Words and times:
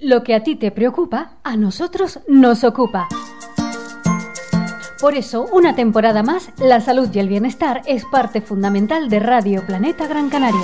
Lo 0.00 0.22
que 0.22 0.36
a 0.36 0.44
ti 0.44 0.54
te 0.54 0.70
preocupa, 0.70 1.38
a 1.42 1.56
nosotros 1.56 2.20
nos 2.28 2.62
ocupa. 2.62 3.08
Por 5.00 5.16
eso, 5.16 5.46
una 5.50 5.74
temporada 5.74 6.22
más, 6.22 6.50
la 6.58 6.80
salud 6.80 7.08
y 7.12 7.18
el 7.18 7.28
bienestar 7.28 7.82
es 7.84 8.04
parte 8.04 8.40
fundamental 8.40 9.08
de 9.08 9.18
Radio 9.18 9.66
Planeta 9.66 10.06
Gran 10.06 10.30
Canaria. 10.30 10.60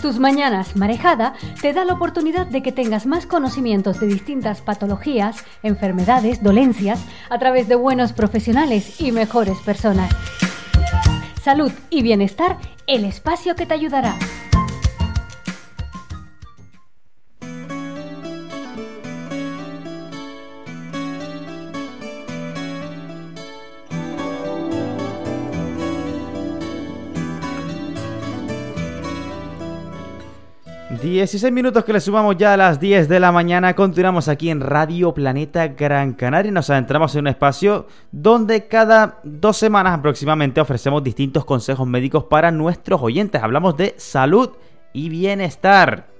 Tus 0.00 0.18
mañanas 0.18 0.74
marejada 0.74 1.34
te 1.60 1.74
da 1.74 1.84
la 1.84 1.92
oportunidad 1.92 2.46
de 2.46 2.62
que 2.62 2.72
tengas 2.72 3.04
más 3.04 3.26
conocimientos 3.26 4.00
de 4.00 4.06
distintas 4.06 4.62
patologías, 4.62 5.44
enfermedades, 5.62 6.42
dolencias, 6.42 7.04
a 7.28 7.38
través 7.38 7.68
de 7.68 7.74
buenos 7.74 8.14
profesionales 8.14 9.02
y 9.02 9.12
mejores 9.12 9.58
personas. 9.58 10.10
Salud 11.42 11.72
y 11.90 12.02
bienestar, 12.02 12.56
el 12.86 13.04
espacio 13.04 13.54
que 13.54 13.66
te 13.66 13.74
ayudará. 13.74 14.16
16 30.88 31.52
minutos 31.52 31.84
que 31.84 31.92
le 31.92 31.98
sumamos 31.98 32.36
ya 32.36 32.52
a 32.52 32.56
las 32.56 32.78
10 32.78 33.08
de 33.08 33.18
la 33.18 33.32
mañana. 33.32 33.74
Continuamos 33.74 34.28
aquí 34.28 34.50
en 34.50 34.60
Radio 34.60 35.12
Planeta 35.12 35.66
Gran 35.66 36.12
Canaria. 36.12 36.52
Nos 36.52 36.70
adentramos 36.70 37.12
en 37.16 37.22
un 37.22 37.26
espacio 37.26 37.88
donde 38.12 38.68
cada 38.68 39.18
dos 39.24 39.56
semanas 39.56 39.98
aproximadamente 39.98 40.60
ofrecemos 40.60 41.02
distintos 41.02 41.44
consejos 41.44 41.88
médicos 41.88 42.24
para 42.24 42.52
nuestros 42.52 43.02
oyentes. 43.02 43.42
Hablamos 43.42 43.76
de 43.76 43.96
salud 43.98 44.50
y 44.92 45.08
bienestar. 45.08 46.15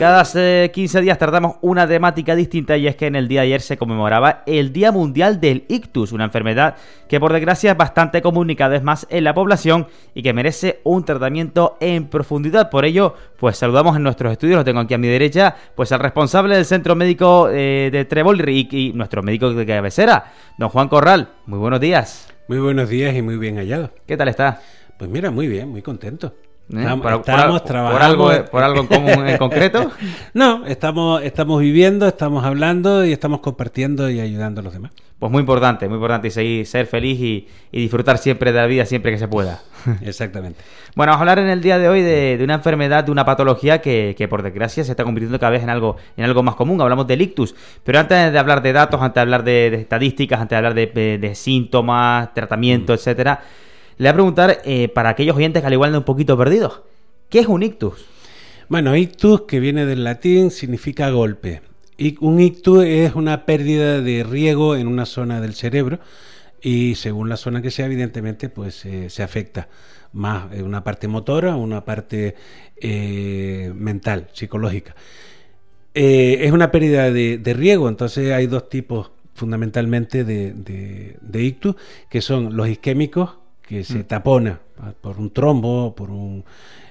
Cada 0.00 0.24
15 0.70 1.02
días 1.02 1.18
tratamos 1.18 1.56
una 1.60 1.86
temática 1.86 2.34
distinta 2.34 2.74
y 2.78 2.86
es 2.86 2.96
que 2.96 3.06
en 3.06 3.16
el 3.16 3.28
día 3.28 3.42
de 3.42 3.48
ayer 3.48 3.60
se 3.60 3.76
conmemoraba 3.76 4.42
el 4.46 4.72
Día 4.72 4.92
Mundial 4.92 5.42
del 5.42 5.66
Ictus, 5.68 6.12
una 6.12 6.24
enfermedad 6.24 6.76
que 7.06 7.20
por 7.20 7.34
desgracia 7.34 7.72
es 7.72 7.76
bastante 7.76 8.22
común 8.22 8.48
y 8.48 8.56
cada 8.56 8.70
vez 8.70 8.82
más 8.82 9.06
en 9.10 9.24
la 9.24 9.34
población 9.34 9.88
y 10.14 10.22
que 10.22 10.32
merece 10.32 10.80
un 10.84 11.04
tratamiento 11.04 11.76
en 11.80 12.06
profundidad. 12.06 12.70
Por 12.70 12.86
ello, 12.86 13.14
pues 13.38 13.58
saludamos 13.58 13.94
en 13.94 14.02
nuestros 14.02 14.32
estudios, 14.32 14.56
lo 14.56 14.64
tengo 14.64 14.80
aquí 14.80 14.94
a 14.94 14.98
mi 14.98 15.06
derecha, 15.06 15.54
pues 15.74 15.92
al 15.92 16.00
responsable 16.00 16.56
del 16.56 16.64
Centro 16.64 16.96
Médico 16.96 17.50
eh, 17.50 17.90
de 17.92 18.06
Trebol 18.06 18.40
y, 18.48 18.92
nuestro 18.94 19.22
médico 19.22 19.52
de 19.52 19.66
cabecera, 19.66 20.32
don 20.56 20.70
Juan 20.70 20.88
Corral. 20.88 21.28
Muy 21.44 21.58
buenos 21.58 21.78
días. 21.78 22.26
Muy 22.48 22.58
buenos 22.58 22.88
días 22.88 23.14
y 23.14 23.20
muy 23.20 23.36
bien 23.36 23.56
hallado. 23.56 23.90
¿Qué 24.06 24.16
tal 24.16 24.28
está? 24.28 24.62
Pues 24.96 25.10
mira, 25.10 25.30
muy 25.30 25.46
bien, 25.46 25.68
muy 25.68 25.82
contento. 25.82 26.32
¿Eh? 26.72 26.82
Estamos, 26.82 27.64
trabajando. 27.64 27.92
Por 27.92 28.02
algo, 28.02 28.50
por 28.50 28.62
algo 28.62 28.80
en, 28.80 28.86
común, 28.86 29.28
en 29.28 29.38
concreto? 29.38 29.90
no, 30.34 30.64
estamos, 30.66 31.22
estamos 31.22 31.60
viviendo, 31.60 32.06
estamos 32.06 32.44
hablando 32.44 33.04
y 33.04 33.12
estamos 33.12 33.40
compartiendo 33.40 34.08
y 34.08 34.20
ayudando 34.20 34.60
a 34.60 34.64
los 34.64 34.72
demás. 34.72 34.92
Pues 35.18 35.32
muy 35.32 35.40
importante, 35.40 35.88
muy 35.88 35.96
importante 35.96 36.28
y 36.28 36.30
seguir, 36.30 36.66
ser 36.66 36.86
feliz 36.86 37.20
y, 37.20 37.48
disfrutar 37.72 38.18
siempre 38.18 38.52
de 38.52 38.58
la 38.58 38.66
vida 38.66 38.86
siempre 38.86 39.10
que 39.10 39.18
se 39.18 39.26
pueda. 39.26 39.60
Exactamente. 40.00 40.60
bueno, 40.94 41.10
vamos 41.10 41.18
a 41.18 41.30
hablar 41.30 41.40
en 41.40 41.50
el 41.50 41.60
día 41.60 41.78
de 41.78 41.88
hoy 41.88 42.02
de, 42.02 42.38
una 42.42 42.54
enfermedad, 42.54 43.02
de 43.04 43.10
una 43.10 43.24
patología 43.24 43.80
que, 43.80 44.26
por 44.30 44.42
desgracia 44.42 44.84
se 44.84 44.92
está 44.92 45.02
convirtiendo 45.02 45.40
cada 45.40 45.50
vez 45.50 45.62
en 45.64 45.70
algo, 45.70 45.96
en 46.16 46.24
algo 46.24 46.42
más 46.44 46.54
común. 46.54 46.80
Hablamos 46.80 47.06
del 47.08 47.20
ictus. 47.20 47.54
Pero 47.82 47.98
antes 47.98 48.32
de 48.32 48.38
hablar 48.38 48.62
de 48.62 48.72
datos, 48.72 49.02
antes 49.02 49.16
de 49.16 49.20
hablar 49.20 49.42
de, 49.42 49.74
estadísticas, 49.74 50.40
antes 50.40 50.50
de 50.50 50.56
hablar 50.56 50.74
de, 50.74 51.32
síntomas, 51.34 52.32
tratamiento, 52.32 52.92
mm. 52.92 52.94
etcétera 52.94 53.40
le 54.00 54.04
voy 54.04 54.12
a 54.12 54.14
preguntar, 54.14 54.62
eh, 54.64 54.88
para 54.88 55.10
aquellos 55.10 55.36
oyentes 55.36 55.60
que 55.60 55.66
al 55.66 55.74
igual 55.74 55.92
de 55.92 55.98
un 55.98 56.04
poquito 56.04 56.34
perdidos, 56.38 56.80
¿qué 57.28 57.40
es 57.40 57.46
un 57.48 57.62
ictus? 57.62 58.06
Bueno, 58.70 58.96
ictus, 58.96 59.42
que 59.42 59.60
viene 59.60 59.84
del 59.84 60.04
latín, 60.04 60.50
significa 60.50 61.10
golpe. 61.10 61.60
Un 62.20 62.40
ictus 62.40 62.82
es 62.86 63.14
una 63.14 63.44
pérdida 63.44 64.00
de 64.00 64.24
riego 64.24 64.74
en 64.74 64.86
una 64.86 65.04
zona 65.04 65.42
del 65.42 65.52
cerebro 65.52 65.98
y 66.62 66.94
según 66.94 67.28
la 67.28 67.36
zona 67.36 67.60
que 67.60 67.70
sea, 67.70 67.84
evidentemente, 67.84 68.48
pues 68.48 68.86
eh, 68.86 69.10
se 69.10 69.22
afecta 69.22 69.68
más 70.14 70.46
una 70.58 70.82
parte 70.82 71.06
motora, 71.06 71.56
una 71.56 71.84
parte 71.84 72.36
eh, 72.76 73.70
mental, 73.74 74.28
psicológica. 74.32 74.96
es 75.92 76.50
una 76.52 76.70
pérdida 76.70 77.12
de, 77.12 77.54
riego, 77.54 77.86
entonces 77.86 78.32
hay 78.32 78.46
dos 78.46 78.70
tipos 78.70 79.10
fundamentalmente 79.34 80.24
de 80.24 81.42
ictus, 81.42 81.76
que 82.08 82.22
son 82.22 82.56
los 82.56 82.66
isquémicos, 82.66 83.39
que 83.70 83.84
se 83.84 84.00
mm. 84.00 84.04
tapona 84.04 84.60
por 85.00 85.20
un 85.20 85.30
trombo, 85.30 85.94
por 85.94 86.10
un, 86.10 86.44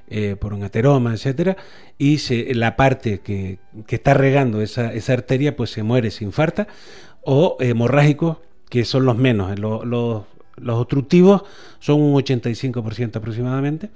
eh, 0.08 0.38
por 0.40 0.54
un 0.54 0.64
ateroma, 0.64 1.14
etcétera, 1.14 1.58
y 1.98 2.20
se, 2.20 2.56
la 2.56 2.78
parte 2.78 3.20
que, 3.20 3.60
está 3.90 4.14
regando 4.14 4.62
esa, 4.62 4.94
esa, 4.94 5.12
arteria 5.12 5.58
pues 5.58 5.72
se 5.72 5.84
muere, 5.84 6.10
se 6.10 6.24
infarta, 6.24 6.70
o 7.22 7.58
hemorrágicos, 7.60 8.38
que 8.70 8.86
son 8.86 9.04
los 9.04 9.18
menos. 9.18 9.60
Los, 9.60 9.86
los, 9.86 10.24
obstructivos 10.70 11.44
son 11.80 12.02
un 12.02 12.14
85% 12.14 13.18
aproximadamente, 13.18 13.90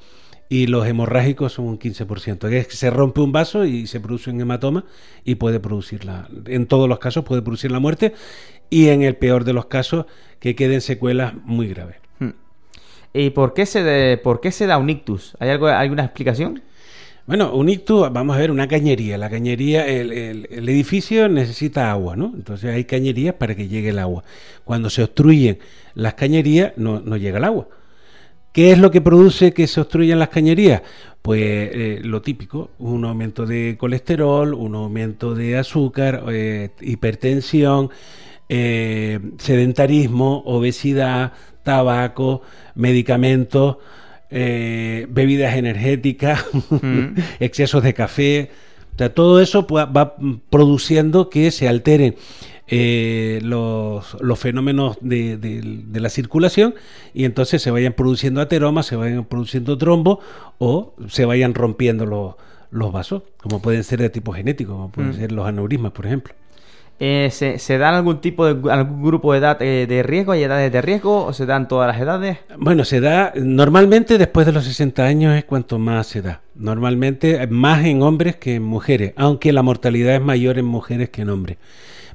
y 0.49 0.67
los 0.67 0.85
hemorrágicos 0.85 1.53
son 1.53 1.67
un 1.67 1.79
15%. 1.79 2.51
Es 2.51 2.67
que 2.67 2.75
se 2.75 2.89
rompe 2.89 3.22
un 3.22 3.31
vaso 3.31 3.63
y 3.63 3.88
se 3.88 4.01
produce 4.01 4.29
un 4.29 4.41
hematoma 4.41 4.83
y 5.23 5.35
puede 5.35 5.61
producir 5.61 6.03
la, 6.03 6.27
en 6.47 6.66
todos 6.66 6.89
los 6.89 6.99
casos 6.99 7.23
puede 7.23 7.41
producir 7.41 7.72
la 7.72 7.79
muerte 7.79 8.13
y 8.69 8.89
en 8.89 9.03
el 9.03 9.16
peor 9.16 9.45
de 9.45 9.53
los 9.53 9.67
casos 9.67 10.05
que 10.41 10.53
queden 10.53 10.81
secuelas 10.81 11.33
muy 11.45 11.69
graves. 11.69 12.03
¿Y 13.13 13.29
por 13.29 13.53
qué 13.53 13.66
se, 13.66 14.19
por 14.24 14.41
qué 14.41 14.51
se 14.51 14.66
da 14.66 14.78
un 14.78 14.90
ictus? 14.90 15.35
¿Hay 15.40 15.50
algo, 15.50 15.68
alguna 15.68 16.06
explicación? 16.06 16.62
Bueno, 17.25 17.53
un 17.53 17.69
ictus, 17.69 18.12
vamos 18.12 18.35
a 18.35 18.40
ver, 18.40 18.51
una 18.51 18.68
cañería. 18.68 19.18
La 19.18 19.29
cañería, 19.29 19.88
el, 19.88 20.47
edificio 20.51 21.29
necesita 21.29 21.91
agua, 21.91 22.16
¿no? 22.16 22.34
Entonces 22.35 22.73
hay 22.73 22.84
cañerías 22.85 23.35
para 23.35 23.56
que 23.56 23.68
llegue 23.68 23.90
el 23.90 24.00
agua. 24.00 24.23
Cuando 24.66 24.90
se 24.90 25.03
obstruyen 25.03 25.59
las 25.94 26.16
cañerías, 26.16 26.73
no, 26.75 27.00
no 27.00 27.16
llega 27.16 27.38
el 27.38 27.46
agua. 27.46 27.68
¿Qué 28.52 28.72
es 28.72 28.78
lo 28.78 28.91
que 28.91 29.02
produce 29.02 29.53
que 29.53 29.68
se 29.68 29.81
obstruyan 29.81 30.19
las 30.19 30.29
cañerías? 30.29 30.81
Pues 31.22 31.41
eh, 31.41 32.02
lo 32.03 32.22
típico, 32.22 32.72
un 32.79 33.06
aumento 33.06 33.46
de 33.46 33.78
colesterol, 33.79 34.53
un 34.53 34.75
aumento 34.75 35.34
de 35.34 35.57
azúcar, 35.57 36.25
eh, 36.29 36.72
hipertensión, 36.81 37.90
eh, 38.50 39.19
sedentarismo, 39.38 40.44
obesidad, 40.46 41.31
tabaco, 41.63 42.41
medicamentos, 42.75 43.78
eh, 44.29 45.07
bebidas 45.09 45.56
energéticas, 45.56 46.46
mm. 46.69 47.19
excesos 47.40 47.84
de 47.84 47.94
café. 47.94 48.51
O 48.96 48.97
sea, 48.97 49.13
todo 49.13 49.41
eso 49.41 49.66
va 49.68 50.16
produciendo 50.50 51.29
que 51.29 51.50
se 51.52 51.68
alteren 51.68 52.16
eh, 52.68 53.40
los, 53.44 54.06
fenómenos 54.38 54.97
de, 55.02 55.73
la 55.94 56.09
circulación 56.09 56.75
y 57.13 57.25
entonces 57.25 57.62
se 57.62 57.72
vayan 57.72 57.94
produciendo 57.94 58.40
ateromas, 58.41 58.85
se 58.85 58.96
vayan 58.96 59.25
produciendo 59.25 59.78
trombos 59.78 60.19
o 60.59 60.94
se 61.09 61.25
vayan 61.25 61.53
rompiendo 61.53 62.06
los, 62.06 62.35
los 62.72 62.91
vasos, 62.91 63.23
como 63.38 63.62
pueden 63.62 63.84
ser 63.84 64.00
de 64.00 64.09
tipo 64.09 64.31
genético, 64.31 64.73
como 64.73 64.91
pueden 64.91 65.12
mm. 65.12 65.16
ser 65.16 65.31
los 65.34 65.46
aneurismas, 65.46 65.91
por 65.91 66.06
ejemplo. 66.06 66.34
Eh, 67.06 67.31
¿se, 67.31 67.59
¿se, 67.59 67.78
dan 67.78 67.96
algún 67.96 68.22
tipo 68.22 68.46
de 68.46 68.72
algún 68.72 69.03
grupo 69.03 69.34
de 69.34 69.40
edad 69.40 69.62
eh, 69.62 69.88
de 69.88 70.03
riesgo? 70.03 70.31
¿Hay 70.31 70.44
edades 70.44 70.72
de 70.72 70.81
riesgo 70.81 71.25
o 71.25 71.34
se 71.34 71.46
dan 71.46 71.68
todas 71.68 71.86
las 71.86 72.02
edades? 72.02 72.38
Bueno, 72.58 72.86
se 72.86 73.02
da 73.02 73.34
normalmente 73.36 74.18
después 74.18 74.46
de 74.46 74.53
los 74.53 74.64
60 74.64 75.03
años 75.03 75.36
es 75.36 75.44
cuanto 75.44 75.78
más 75.80 76.08
se 76.08 76.22
da. 76.22 76.40
Normalmente 76.56 77.46
más 77.47 77.84
en 77.84 78.02
hombres 78.03 78.38
que 78.38 78.56
en 78.56 78.64
mujeres, 78.64 79.12
aunque 79.18 79.52
la 79.52 79.64
mortalidad 79.64 80.16
es 80.16 80.22
mayor 80.22 80.58
en 80.58 80.64
mujeres 80.64 81.09
que 81.09 81.24
en 81.24 81.30
hombres. 81.31 81.58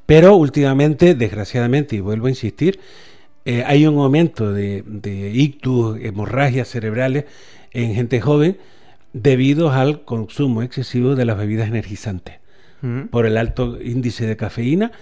Pero 0.07 0.37
últimamente, 0.37 1.15
desgraciadamente, 1.15 1.97
y 1.97 2.01
vuelvo 2.01 2.29
a 2.29 2.31
insistir, 2.31 2.81
eh, 3.45 3.65
hay 3.67 3.87
un 3.87 3.99
aumento 3.99 4.55
de, 4.55 4.85
de 4.87 5.33
ictus, 5.35 5.99
hemorragias 6.01 6.67
cerebrales 6.67 7.27
en 7.73 7.95
gente 7.95 8.23
joven 8.23 8.57
debido 9.13 9.71
al 9.71 10.07
consumo 10.07 10.63
excesivo 10.63 11.15
de 11.15 11.27
las 11.27 11.37
bebidas 11.37 11.69
energizantes 11.69 12.37
por 13.11 13.27
el 13.27 13.37
alto 13.37 13.79
índice 13.81 14.27
de 14.27 14.37
cafeína 14.37 14.93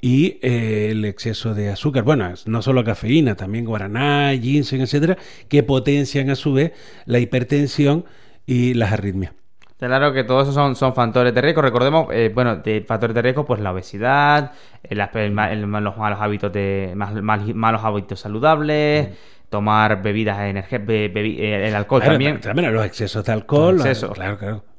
y 0.00 0.40
eh, 0.42 0.88
el 0.90 1.04
exceso 1.04 1.54
de 1.54 1.70
azúcar. 1.70 2.02
Bueno, 2.02 2.28
no 2.46 2.60
solo 2.60 2.84
cafeína, 2.84 3.36
también 3.36 3.64
guaraná, 3.64 4.32
ginseng, 4.32 4.80
etcétera, 4.80 5.16
que 5.48 5.62
potencian 5.62 6.28
a 6.28 6.34
su 6.34 6.52
vez 6.52 6.72
la 7.06 7.20
hipertensión 7.20 8.04
y 8.44 8.74
las 8.74 8.92
arritmias. 8.92 9.32
Claro 9.78 10.12
que 10.12 10.22
todos 10.22 10.44
esos 10.44 10.54
son, 10.54 10.76
son 10.76 10.94
factores 10.94 11.34
de 11.34 11.40
riesgo. 11.40 11.62
Recordemos, 11.62 12.08
eh, 12.12 12.30
bueno, 12.32 12.56
de 12.56 12.84
factores 12.86 13.14
de 13.14 13.22
riesgo, 13.22 13.44
pues 13.44 13.60
la 13.60 13.72
obesidad, 13.72 14.52
el, 14.82 14.98
los 14.98 15.96
malos 15.96 16.20
hábitos 16.20 16.52
de 16.52 16.92
malos 16.94 17.84
hábitos 17.84 18.20
saludables, 18.20 19.08
tomar 19.48 20.02
bebidas 20.02 20.38
energéticas, 20.40 20.88
eh, 20.88 21.66
el 21.68 21.74
alcohol 21.74 22.02
también. 22.02 22.40
También 22.40 22.72
los 22.72 22.86
excesos 22.86 23.24
de 23.24 23.32
alcohol. 23.32 23.80
claro, 24.14 24.38
claro. 24.38 24.71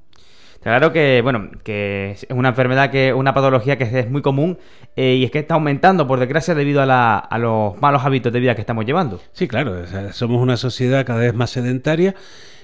Claro 0.63 0.94
que, 0.94 1.21
bueno, 1.21 1.50
que 1.63 2.12
es 2.12 2.25
una 2.30 2.50
enfermedad, 2.50 2.89
que 2.89 3.13
una 3.13 3.33
patología 3.33 3.77
que 3.77 3.83
es 3.83 4.10
muy 4.10 4.21
común 4.21 4.57
eh, 4.95 5.15
y 5.15 5.25
es 5.25 5.31
que 5.31 5.39
está 5.39 5.56
aumentando, 5.56 6.07
por 6.07 6.19
desgracia, 6.19 6.56
debido 6.56 6.81
a, 6.81 7.19
a, 7.19 7.38
los 7.38 7.80
malos 7.81 8.04
hábitos 8.06 8.31
de 8.31 8.39
vida 8.39 8.56
que 8.56 8.62
estamos 8.62 8.86
llevando. 8.86 9.19
Sí, 9.33 9.48
claro, 9.48 9.83
somos 10.13 10.42
una 10.42 10.56
sociedad 10.56 11.06
cada 11.06 11.19
vez 11.19 11.33
más 11.33 11.50
sedentaria, 11.50 12.15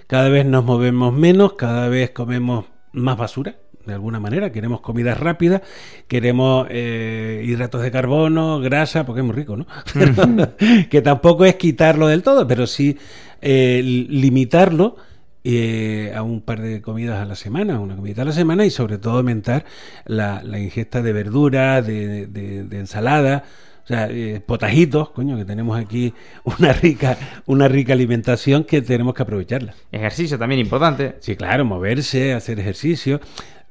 cada 0.07 0.29
vez 0.29 0.45
nos 0.45 0.63
movemos 0.63 1.13
menos, 1.13 1.53
cada 1.53 1.89
vez 1.89 2.11
comemos 2.11 2.65
más 2.93 3.17
basura, 3.17 3.55
de 3.85 3.93
alguna 3.93 4.19
manera. 4.21 4.51
Queremos 4.51 4.79
comida 4.79 5.13
rápida, 5.13 5.61
queremos 6.07 6.67
eh, 6.69 7.43
hidratos 7.45 7.81
de 7.81 7.91
carbono, 7.91 8.61
grasa, 8.61 9.05
porque 9.05 9.21
es 9.21 9.25
muy 9.25 9.35
rico, 9.35 9.57
¿no? 9.57 9.67
que 10.89 11.01
tampoco 11.01 11.43
es 11.43 11.55
quitarlo 11.55 12.07
del 12.07 12.23
todo, 12.23 12.47
pero 12.47 12.65
sí 12.65 12.97
eh, 13.41 13.81
limitarlo 13.83 14.95
eh, 15.43 16.13
a 16.15 16.23
un 16.23 16.41
par 16.41 16.61
de 16.61 16.81
comidas 16.81 17.21
a 17.21 17.25
la 17.25 17.35
semana, 17.35 17.79
una 17.79 17.95
comida 17.95 18.21
a 18.21 18.25
la 18.25 18.31
semana 18.31 18.65
y 18.65 18.69
sobre 18.69 18.97
todo 18.97 19.17
aumentar 19.17 19.65
la, 20.05 20.41
ingesta 20.59 21.01
de 21.01 21.13
verduras, 21.13 21.85
de, 21.85 22.27
de 22.27 22.79
ensalada 22.79 23.43
o 23.89 23.91
sea, 23.91 24.07
eh, 24.11 24.39
potajitos, 24.39 25.09
coño, 25.09 25.35
que 25.35 25.45
tenemos 25.45 25.75
aquí 25.75 26.13
una 26.43 26.73
rica, 26.73 27.17
una 27.47 27.67
rica 27.67 27.93
alimentación 27.93 28.63
que 28.63 28.83
tenemos 28.83 29.15
que 29.15 29.23
aprovecharla. 29.23 29.73
Ejercicio 29.91 30.37
también 30.37 30.61
importante. 30.61 31.15
Sí, 31.21 31.35
claro, 31.35 31.65
moverse, 31.65 32.33
hacer 32.33 32.59
ejercicio. 32.59 33.19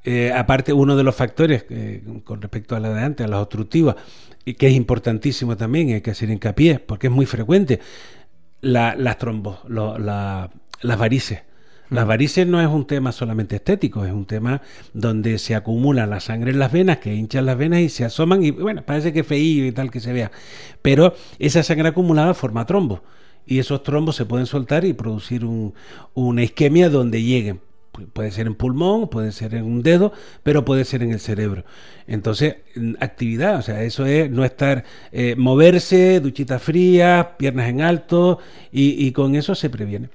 Eh, 0.02 0.32
aparte, 0.34 0.72
uno 0.72 0.96
de 0.96 1.04
los 1.04 1.14
factores 1.14 1.66
eh, 1.70 2.02
con 2.24 2.42
respecto 2.42 2.74
a 2.74 2.80
la 2.80 2.92
de 2.92 3.00
antes, 3.00 3.24
a 3.24 3.30
las 3.30 3.38
obstructivas, 3.38 3.94
y 4.44 4.54
que 4.54 4.66
es 4.66 4.74
importantísimo 4.74 5.56
también, 5.56 5.90
hay 5.94 6.00
que 6.00 6.10
hacer 6.10 6.30
hincapié, 6.30 6.80
porque 6.80 7.06
es 7.06 7.12
muy 7.12 7.26
frecuente, 7.26 7.78
las 8.60 9.18
trombos, 9.18 9.60
las 9.68 10.98
varices. 10.98 11.42
Las 11.90 12.06
varices 12.06 12.46
no 12.46 12.60
es 12.60 12.68
un 12.68 12.86
tema 12.86 13.12
solamente 13.12 13.56
estético, 13.56 14.04
es 14.04 14.12
un 14.12 14.26
tema 14.26 14.60
donde 14.92 15.38
se 15.38 15.54
acumula 15.54 16.06
la 16.06 16.20
sangre 16.20 16.50
en 16.50 16.58
las 16.58 16.70
venas, 16.70 16.98
que 16.98 17.14
hinchan 17.14 17.46
las 17.46 17.56
venas 17.56 17.80
y 17.80 17.88
se 17.88 18.04
asoman 18.04 18.44
y 18.44 18.50
bueno, 18.50 18.82
parece 18.84 19.12
que 19.12 19.24
feío 19.24 19.66
y 19.66 19.72
tal 19.72 19.90
que 19.90 20.00
se 20.00 20.12
vea. 20.12 20.30
Pero 20.82 21.14
esa 21.38 21.62
sangre 21.62 21.88
acumulada 21.88 22.34
forma 22.34 22.66
trombos 22.66 23.00
y 23.46 23.58
esos 23.58 23.82
trombos 23.82 24.16
se 24.16 24.26
pueden 24.26 24.44
soltar 24.46 24.84
y 24.84 24.92
producir 24.92 25.46
una 26.14 26.42
isquemia 26.42 26.90
donde 26.90 27.22
lleguen. 27.22 27.60
Puede 28.12 28.30
ser 28.30 28.46
en 28.46 28.54
pulmón, 28.54 29.08
puede 29.08 29.32
ser 29.32 29.54
en 29.54 29.64
un 29.64 29.82
dedo, 29.82 30.12
pero 30.42 30.64
puede 30.64 30.84
ser 30.84 31.02
en 31.02 31.10
el 31.10 31.18
cerebro. 31.18 31.64
Entonces, 32.06 32.56
actividad, 33.00 33.58
o 33.58 33.62
sea, 33.62 33.82
eso 33.82 34.06
es 34.06 34.30
no 34.30 34.44
estar, 34.44 34.84
eh, 35.10 35.34
moverse, 35.36 36.20
duchita 36.20 36.60
fría, 36.60 37.34
piernas 37.38 37.68
en 37.68 37.80
alto, 37.80 38.38
y 38.70 39.10
con 39.12 39.34
eso 39.34 39.56
se 39.56 39.68
previene. 39.68 40.10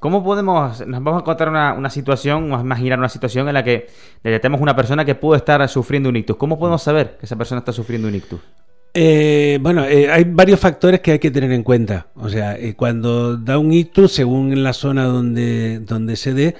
¿Cómo 0.00 0.24
podemos, 0.24 0.86
nos 0.86 1.04
vamos 1.04 1.18
a 1.18 1.20
encontrar 1.20 1.50
una, 1.50 1.74
una 1.74 1.90
situación, 1.90 2.44
vamos 2.44 2.60
a 2.60 2.64
imaginar 2.64 2.98
una 2.98 3.10
situación 3.10 3.46
en 3.48 3.54
la 3.54 3.62
que 3.62 3.86
detectemos 4.24 4.58
una 4.58 4.74
persona 4.74 5.04
que 5.04 5.14
puede 5.14 5.36
estar 5.36 5.68
sufriendo 5.68 6.08
un 6.08 6.16
ictus? 6.16 6.36
¿Cómo 6.36 6.58
podemos 6.58 6.82
saber 6.82 7.18
que 7.18 7.26
esa 7.26 7.36
persona 7.36 7.58
está 7.58 7.72
sufriendo 7.74 8.08
un 8.08 8.14
ictus? 8.14 8.40
Eh, 8.94 9.58
bueno, 9.60 9.84
eh, 9.84 10.10
hay 10.10 10.24
varios 10.24 10.58
factores 10.58 11.00
que 11.00 11.12
hay 11.12 11.18
que 11.18 11.30
tener 11.30 11.52
en 11.52 11.62
cuenta. 11.62 12.06
O 12.14 12.30
sea, 12.30 12.56
eh, 12.56 12.74
cuando 12.76 13.36
da 13.36 13.58
un 13.58 13.74
ictus, 13.74 14.12
según 14.12 14.52
en 14.52 14.62
la 14.62 14.72
zona 14.72 15.04
donde, 15.04 15.80
donde 15.80 16.16
se 16.16 16.32
dé, 16.32 16.56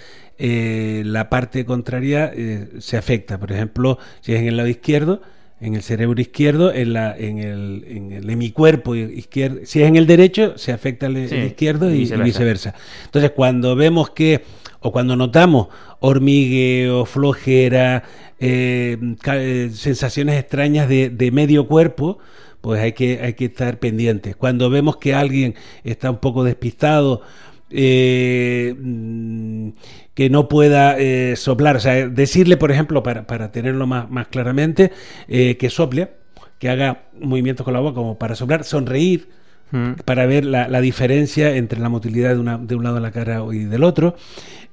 la 1.04 1.30
parte 1.30 1.64
contraria 1.64 2.32
se 2.78 2.98
afecta. 2.98 3.38
Por 3.38 3.52
ejemplo, 3.52 3.98
si 4.20 4.34
es 4.34 4.40
en 4.40 4.48
el 4.48 4.58
lado 4.58 4.68
izquierdo, 4.68 5.22
en 5.60 5.74
el 5.74 5.82
cerebro 5.82 6.20
izquierdo, 6.20 6.72
en, 6.72 6.94
la, 6.94 7.16
en, 7.16 7.38
el, 7.38 7.84
en 7.86 8.12
el 8.12 8.30
hemicuerpo 8.30 8.94
izquierdo. 8.94 9.60
Si 9.64 9.82
es 9.82 9.88
en 9.88 9.96
el 9.96 10.06
derecho, 10.06 10.56
se 10.56 10.72
afecta 10.72 11.06
el, 11.06 11.18
izquierdo 11.46 11.90
y 11.90 12.10
viceversa. 12.22 12.74
Entonces, 13.04 13.32
cuando 13.32 13.76
vemos 13.76 14.10
que, 14.10 14.42
o 14.80 14.90
cuando 14.90 15.16
notamos 15.16 15.68
hormigueo, 16.00 17.04
flojera, 17.04 18.04
eh, 18.38 18.96
eh, 19.26 19.70
sensaciones 19.74 20.40
extrañas 20.40 20.88
de, 20.88 21.10
de 21.10 21.30
medio 21.30 21.66
cuerpo, 21.68 22.18
pues 22.60 22.80
hay 22.80 22.92
que, 22.92 23.20
hay 23.22 23.34
que 23.34 23.46
estar 23.46 23.78
pendientes. 23.78 24.36
Cuando 24.36 24.70
vemos 24.70 24.96
que 24.96 25.14
alguien 25.14 25.54
está 25.84 26.10
un 26.10 26.18
poco 26.18 26.44
despistado, 26.44 27.22
eh, 27.70 28.74
mm, 28.78 29.68
que 30.14 30.30
no 30.30 30.48
pueda 30.48 30.98
eh, 30.98 31.36
soplar, 31.36 31.76
o 31.76 31.80
sea, 31.80 32.08
decirle, 32.08 32.56
por 32.56 32.70
ejemplo, 32.70 33.02
para, 33.02 33.26
para 33.26 33.52
tenerlo 33.52 33.86
más, 33.86 34.10
más 34.10 34.28
claramente, 34.28 34.92
eh, 35.28 35.56
que 35.56 35.70
sople, 35.70 36.12
que 36.58 36.68
haga 36.68 37.04
movimientos 37.18 37.64
con 37.64 37.74
la 37.74 37.80
boca 37.80 37.94
como 37.94 38.18
para 38.18 38.34
soplar, 38.34 38.64
sonreír, 38.64 39.28
mm. 39.70 39.92
para 40.04 40.26
ver 40.26 40.44
la, 40.44 40.68
la, 40.68 40.80
diferencia 40.80 41.56
entre 41.56 41.80
la 41.80 41.88
motilidad 41.88 42.30
de, 42.30 42.40
una, 42.40 42.58
de 42.58 42.74
un 42.74 42.84
lado 42.84 42.96
de 42.96 43.02
la 43.02 43.12
cara 43.12 43.42
y 43.52 43.64
del 43.64 43.84
otro, 43.84 44.16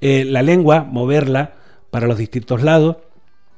la 0.00 0.42
lengua, 0.42 0.84
moverla 0.84 1.54
para 1.90 2.06
los 2.06 2.18
distintos 2.18 2.62
lados, 2.62 2.96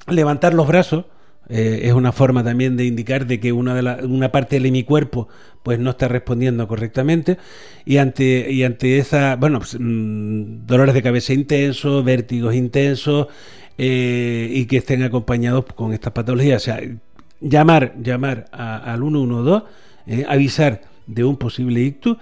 levantar 0.07 0.55
los 0.55 0.67
brazos, 0.67 1.05
eh, 1.51 1.81
es 1.89 1.93
una 1.93 2.13
forma 2.13 2.45
también 2.45 2.77
de 2.77 2.85
indicar 2.85 3.27
de 3.27 3.41
que 3.41 3.53
una, 3.53 3.75
de 3.75 3.83
la, 3.83 3.99
una 4.03 4.31
parte 4.31 4.61
de 4.61 4.71
mi 4.71 4.85
cuerpo 4.85 5.29
pues 5.63 5.79
no 5.81 5.91
está 5.91 6.07
respondiendo 6.09 6.67
correctamente. 6.69 7.39
Y 7.85 7.97
ante 7.97 8.51
y 8.51 8.63
ante 8.63 8.99
esa 8.99 9.37
bueno 9.37 9.59
pues, 9.59 9.77
mm, 9.79 10.67
dolores 10.67 10.95
de 10.95 11.03
cabeza 11.03 11.33
intensos 11.33 12.05
vértigos 12.05 12.55
intensos 12.55 13.27
eh, 13.77 14.49
y 14.53 14.67
que 14.67 14.77
estén 14.77 15.03
acompañados 15.03 15.65
con 15.75 15.93
estas 15.93 16.13
patologías. 16.13 16.63
O 16.63 16.65
sea 16.65 16.81
llamar 17.41 17.95
llamar 18.01 18.47
al 18.53 19.01
112 19.01 19.65
eh, 20.07 20.25
avisar 20.29 20.83
de 21.07 21.25
un 21.25 21.37
posible 21.37 21.81
ictus 21.81 22.17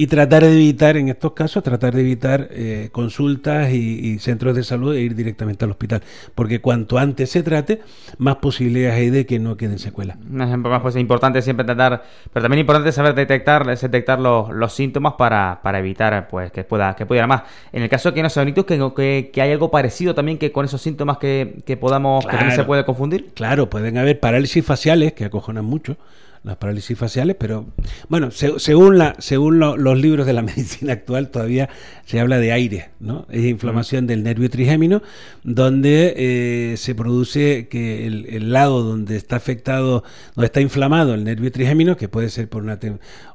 y 0.00 0.06
tratar 0.06 0.44
de 0.44 0.52
evitar, 0.52 0.96
en 0.96 1.08
estos 1.08 1.32
casos, 1.32 1.64
tratar 1.64 1.92
de 1.92 2.02
evitar 2.02 2.46
eh, 2.52 2.88
consultas 2.92 3.72
y, 3.72 4.20
centros 4.20 4.54
de 4.54 4.62
salud 4.62 4.94
e 4.94 5.00
ir 5.00 5.16
directamente 5.16 5.64
al 5.64 5.72
hospital. 5.72 6.04
Porque 6.36 6.60
cuanto 6.60 6.98
antes 6.98 7.32
se 7.32 7.42
trate, 7.42 7.80
más 8.16 8.36
posibilidades 8.36 8.96
hay 8.96 9.10
de 9.10 9.26
que 9.26 9.40
no 9.40 9.56
queden 9.56 9.80
secuelas. 9.80 10.16
Más 10.20 10.56
pues, 10.82 10.94
es 10.94 11.00
importante 11.00 11.42
siempre 11.42 11.66
tratar, 11.66 12.04
pero 12.32 12.44
también 12.44 12.60
es 12.60 12.62
importante 12.62 12.92
saber 12.92 13.16
detectar, 13.16 13.66
detectar 13.66 14.20
los, 14.20 14.50
los 14.50 14.72
síntomas 14.72 15.14
para, 15.14 15.58
para, 15.64 15.80
evitar 15.80 16.28
pues 16.28 16.52
que 16.52 16.62
pueda 16.62 16.94
que 16.94 17.04
pudiera 17.04 17.26
más. 17.26 17.42
En 17.72 17.82
el 17.82 17.88
caso 17.88 18.10
de 18.10 18.14
que 18.14 18.22
no 18.22 18.30
sea 18.30 18.44
un 18.44 18.52
que, 18.52 19.30
que, 19.32 19.42
hay 19.42 19.50
algo 19.50 19.72
parecido 19.72 20.14
también 20.14 20.38
que 20.38 20.52
con 20.52 20.64
esos 20.64 20.80
síntomas 20.80 21.18
que, 21.18 21.64
que 21.66 21.76
podamos, 21.76 22.24
que 22.24 22.36
también 22.36 22.54
se 22.54 22.62
puede 22.62 22.84
confundir. 22.84 23.32
Claro, 23.34 23.68
pueden 23.68 23.98
haber 23.98 24.20
parálisis 24.20 24.64
faciales 24.64 25.12
que 25.14 25.24
acojonan 25.24 25.64
mucho 25.64 25.96
las 26.42 26.56
parálisis 26.56 26.96
faciales, 26.96 27.36
pero 27.38 27.66
bueno, 28.08 28.30
según, 28.30 28.98
la, 28.98 29.16
según 29.18 29.58
los 29.58 29.98
libros 29.98 30.26
de 30.26 30.32
la 30.32 30.42
medicina 30.48 30.92
actual 30.92 31.30
todavía 31.30 31.68
se 32.04 32.20
habla 32.20 32.38
de 32.38 32.52
aire, 32.52 32.90
¿no? 33.00 33.26
Es 33.30 33.44
inflamación 33.44 34.06
del 34.06 34.22
nervio 34.22 34.48
trigémino, 34.48 35.02
donde 35.44 36.14
eh, 36.16 36.76
se 36.76 36.94
produce 36.94 37.68
que 37.68 38.06
el, 38.06 38.52
lado 38.52 38.82
donde 38.82 39.16
está 39.16 39.36
afectado, 39.36 40.04
donde 40.34 40.46
está 40.46 40.60
inflamado 40.60 41.14
el 41.14 41.24
nervio 41.24 41.52
trigémino, 41.52 41.96
que 41.96 42.08
puede 42.08 42.30
ser 42.30 42.48
por 42.48 42.62
una, 42.62 42.78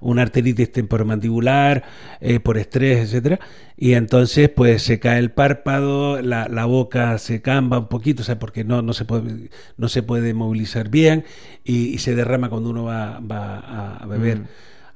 una 0.02 0.22
arteritis 0.24 0.72
temporomandibular, 0.72 1.84
eh, 2.20 2.40
por 2.40 2.58
estrés, 2.58 3.00
etcétera, 3.00 3.40
y 3.76 3.94
entonces 3.94 4.50
pues 4.50 4.84
se 4.84 5.00
cae 5.00 5.20
el 5.20 5.32
párpado, 5.32 6.22
la, 6.22 6.48
la, 6.48 6.66
boca 6.66 7.18
se 7.18 7.42
camba 7.42 7.80
un 7.80 7.88
poquito, 7.88 8.22
o 8.22 8.26
sea, 8.26 8.40
porque 8.40 8.64
no, 8.64 8.82
no, 8.82 8.94
se, 8.94 9.04
puede, 9.06 9.50
no 9.78 9.90
se 9.90 10.04
puede 10.04 10.34
movilizar 10.34 10.90
bien 10.90 11.26
y, 11.64 11.98
se 11.98 12.16
derrama 12.16 12.50
cuando 12.50 12.70
uno 12.70 12.84
va, 12.84 12.93
va 13.20 13.98
a 13.98 14.06
beber 14.06 14.40
mm. 14.40 14.48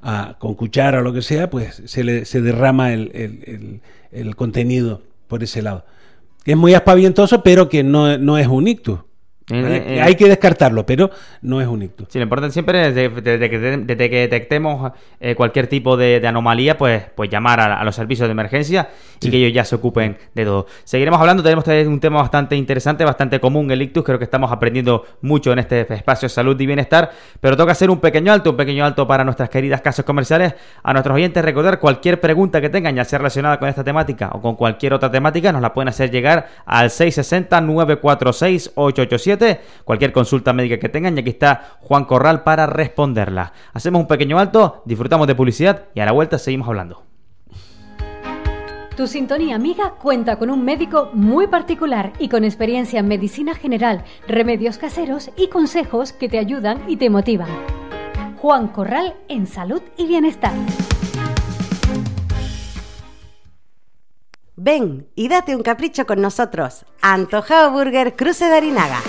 a, 0.02 0.36
con 0.40 0.56
cuchara 0.56 1.00
o 1.00 1.02
lo 1.02 1.14
que 1.14 1.22
sea, 1.22 1.50
pues 1.50 1.82
se, 1.86 2.04
le, 2.04 2.26
se 2.26 2.42
derrama 2.42 2.94
el, 2.94 3.12
el, 3.14 3.82
el, 4.12 4.36
contenido 4.36 5.02
por 5.28 5.44
ese 5.44 5.62
lado. 5.62 5.86
Es 6.46 6.56
muy 6.56 6.74
aspavientoso, 6.74 7.44
pero 7.44 7.70
que 7.70 7.84
no, 7.84 8.18
no 8.18 8.38
es 8.38 8.48
un 8.48 8.68
ictus. 8.68 9.00
Eh, 9.50 9.96
eh, 9.96 10.02
Hay 10.02 10.16
que 10.16 10.28
descartarlo, 10.28 10.86
pero 10.86 11.10
no 11.42 11.62
es 11.62 11.68
un 11.68 11.82
ictus. 11.82 12.08
Sí, 12.10 12.20
lo 12.20 12.24
importante 12.24 12.52
siempre 12.52 12.88
es 12.88 12.96
desde, 12.96 13.50
que, 13.50 14.10
que, 14.10 14.10
detectemos 14.10 14.92
eh, 15.22 15.36
cualquier 15.36 15.68
tipo 15.68 15.96
de, 15.96 16.22
anomalía, 16.28 16.78
pues, 16.78 17.04
pues 17.16 17.30
llamar 17.30 17.62
a, 17.62 17.84
los 17.86 17.96
servicios 17.96 18.28
de 18.28 18.34
emergencia 18.34 18.90
y 19.22 19.32
que 19.32 19.38
ellos 19.38 19.54
ya 19.54 19.64
se 19.64 19.76
ocupen 19.76 20.18
de 20.36 20.44
todo. 20.44 20.68
Seguiremos 20.84 21.22
hablando, 21.22 21.44
tenemos 21.44 21.66
un 21.66 22.00
tema 22.02 22.18
bastante 22.18 22.58
interesante, 22.58 23.06
bastante 23.06 23.40
común, 23.40 23.72
el 23.72 23.82
ictus. 23.82 24.04
Creo 24.04 24.18
que 24.18 24.26
estamos 24.26 24.52
aprendiendo 24.52 25.06
mucho 25.22 25.54
en 25.54 25.60
este 25.60 25.82
espacio 25.94 26.26
de 26.26 26.34
salud 26.34 26.60
y 26.60 26.66
bienestar, 26.66 27.12
pero 27.40 27.56
toca 27.56 27.72
hacer 27.72 27.90
un 27.90 28.02
pequeño 28.02 28.34
alto, 28.34 28.52
un 28.52 28.58
pequeño 28.58 28.84
alto 28.84 29.08
para 29.08 29.24
nuestras 29.24 29.50
queridas 29.50 29.80
casas 29.80 30.04
comerciales. 30.04 30.56
A 30.84 30.92
nuestros 30.92 31.16
oyentes, 31.16 31.44
recordar 31.46 31.80
cualquier 31.80 32.20
pregunta 32.20 32.60
que 32.60 32.68
tengan, 32.68 32.98
ya 32.98 33.06
sea 33.06 33.20
relacionada 33.20 33.60
con 33.60 33.70
esta 33.70 33.86
temática 33.86 34.30
o 34.34 34.42
con 34.42 34.58
cualquier 34.58 34.94
otra 34.94 35.10
temática, 35.10 35.54
nos 35.54 35.62
la 35.62 35.74
pueden 35.74 35.88
hacer 35.88 36.12
llegar 36.12 36.50
al 36.66 36.90
660 36.90 37.62
946 37.62 38.72
887 38.76 39.37
cualquier 39.84 40.12
consulta 40.12 40.54
médica 40.54 40.78
que 40.78 40.90
tengan 40.90 41.16
y 41.18 41.22
aquí 41.22 41.30
está 41.32 41.78
Juan 41.80 42.06
Corral 42.06 42.44
para 42.44 42.66
responderla. 42.66 43.54
Hacemos 43.74 44.02
un 44.02 44.08
pequeño 44.08 44.40
alto, 44.40 44.82
disfrutamos 44.86 45.28
de 45.28 45.36
publicidad 45.36 45.86
y 45.94 46.00
a 46.00 46.06
la 46.06 46.12
vuelta 46.12 46.38
seguimos 46.38 46.68
hablando. 46.68 47.04
Tu 48.98 49.06
sintonía 49.06 49.56
amiga 49.56 49.92
cuenta 49.92 50.38
con 50.38 50.50
un 50.50 50.66
médico 50.66 51.12
muy 51.14 51.46
particular 51.46 52.14
y 52.18 52.30
con 52.30 52.44
experiencia 52.44 53.00
en 53.00 53.08
medicina 53.08 53.54
general, 53.54 54.04
remedios 54.28 54.80
caseros 54.80 55.30
y 55.38 55.50
consejos 55.50 56.14
que 56.14 56.28
te 56.28 56.40
ayudan 56.40 56.82
y 56.88 56.98
te 56.98 57.12
motivan. 57.12 57.50
Juan 58.38 58.70
Corral 58.70 59.14
en 59.28 59.46
salud 59.46 59.84
y 59.98 60.08
bienestar. 60.08 60.54
Ven 64.56 65.08
y 65.14 65.28
date 65.28 65.56
un 65.56 65.62
capricho 65.62 66.08
con 66.08 66.20
nosotros. 66.20 66.84
Antojado 67.02 67.70
Burger 67.70 68.16
Cruce 68.16 68.46
de 68.46 68.56
Arinaga. 68.56 69.00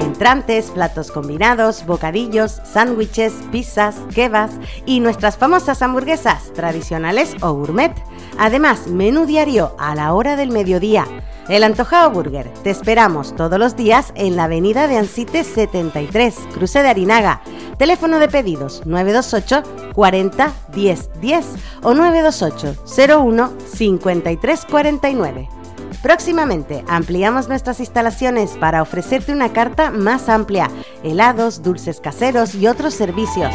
Entrantes, 0.00 0.70
platos 0.70 1.10
combinados, 1.10 1.84
bocadillos, 1.86 2.60
sándwiches, 2.64 3.32
pizzas, 3.50 3.96
kebabs 4.14 4.54
y 4.86 5.00
nuestras 5.00 5.36
famosas 5.36 5.82
hamburguesas 5.82 6.52
tradicionales 6.52 7.34
o 7.40 7.52
gourmet. 7.52 7.92
Además, 8.38 8.86
menú 8.86 9.26
diario 9.26 9.74
a 9.78 9.94
la 9.94 10.14
hora 10.14 10.36
del 10.36 10.50
mediodía. 10.50 11.06
El 11.48 11.62
Antojado 11.62 12.10
Burger. 12.10 12.48
Te 12.62 12.70
esperamos 12.70 13.36
todos 13.36 13.58
los 13.58 13.76
días 13.76 14.12
en 14.14 14.36
la 14.36 14.44
avenida 14.44 14.88
de 14.88 14.96
Ansite 14.96 15.44
73, 15.44 16.34
cruce 16.54 16.82
de 16.82 16.88
Arinaga. 16.88 17.42
Teléfono 17.76 18.18
de 18.18 18.28
pedidos 18.28 18.86
928 18.86 19.92
40 19.92 20.52
10 20.74 21.10
10 21.20 21.46
o 21.82 21.92
928 21.92 23.20
01 23.20 23.52
53 23.74 24.64
49. 24.70 25.63
Próximamente 26.04 26.84
ampliamos 26.86 27.48
nuestras 27.48 27.80
instalaciones 27.80 28.58
para 28.60 28.82
ofrecerte 28.82 29.32
una 29.32 29.54
carta 29.54 29.90
más 29.90 30.28
amplia, 30.28 30.70
helados, 31.02 31.62
dulces 31.62 31.98
caseros 31.98 32.54
y 32.54 32.66
otros 32.66 32.92
servicios. 32.92 33.54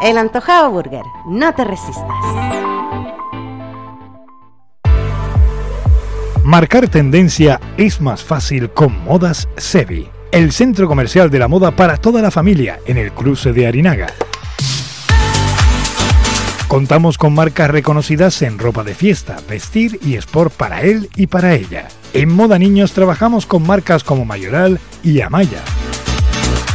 El 0.00 0.16
Antojado 0.16 0.70
Burger, 0.70 1.02
no 1.26 1.52
te 1.56 1.64
resistas. 1.64 2.06
Marcar 6.44 6.86
tendencia 6.86 7.60
es 7.76 8.00
más 8.00 8.22
fácil 8.22 8.70
con 8.70 9.02
Modas 9.02 9.48
Sevi, 9.56 10.08
el 10.30 10.52
centro 10.52 10.86
comercial 10.86 11.30
de 11.30 11.40
la 11.40 11.48
moda 11.48 11.72
para 11.72 11.96
toda 11.96 12.22
la 12.22 12.30
familia 12.30 12.78
en 12.86 12.96
el 12.96 13.10
cruce 13.10 13.52
de 13.52 13.66
Arinaga. 13.66 14.06
Contamos 16.68 17.16
con 17.16 17.32
marcas 17.32 17.70
reconocidas 17.70 18.42
en 18.42 18.58
ropa 18.58 18.84
de 18.84 18.94
fiesta, 18.94 19.38
vestir 19.48 19.98
y 20.04 20.16
sport 20.16 20.52
para 20.52 20.82
él 20.82 21.08
y 21.16 21.26
para 21.26 21.54
ella. 21.54 21.88
En 22.12 22.28
Moda 22.28 22.58
Niños 22.58 22.92
trabajamos 22.92 23.46
con 23.46 23.66
marcas 23.66 24.04
como 24.04 24.26
Mayoral 24.26 24.78
y 25.02 25.22
Amaya. 25.22 25.62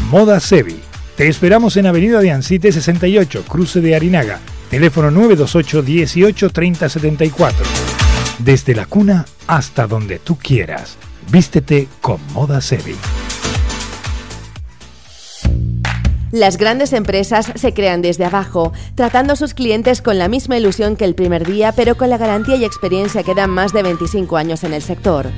Moda 0.09 0.39
Sevi. 0.39 0.79
Te 1.15 1.27
esperamos 1.27 1.77
en 1.77 1.85
Avenida 1.85 2.21
de 2.21 2.31
Ancite 2.31 2.71
68, 2.71 3.45
cruce 3.47 3.81
de 3.81 3.95
Arinaga. 3.95 4.39
Teléfono 4.71 5.12
928 5.12 5.83
18 5.83 6.50
30 6.50 6.89
74. 6.89 7.65
Desde 8.39 8.73
la 8.73 8.88
cuna 8.88 9.25
hasta 9.45 9.85
donde 9.85 10.17
tú 10.17 10.39
quieras. 10.39 10.97
Vístete 11.29 11.88
con 12.01 12.17
Moda 12.33 12.62
Sevi. 12.62 12.95
Las 16.33 16.57
grandes 16.57 16.93
empresas 16.93 17.51
se 17.53 17.75
crean 17.75 18.01
desde 18.01 18.25
abajo, 18.25 18.73
tratando 18.95 19.33
a 19.33 19.35
sus 19.35 19.53
clientes 19.53 20.01
con 20.01 20.17
la 20.17 20.27
misma 20.27 20.57
ilusión 20.57 20.95
que 20.95 21.05
el 21.05 21.13
primer 21.13 21.45
día, 21.45 21.73
pero 21.73 21.95
con 21.95 22.09
la 22.09 22.17
garantía 22.17 22.55
y 22.55 22.65
experiencia 22.65 23.21
que 23.21 23.35
dan 23.35 23.51
más 23.51 23.71
de 23.71 23.83
25 23.83 24.35
años 24.35 24.63
en 24.63 24.73
el 24.73 24.81
sector. 24.81 25.29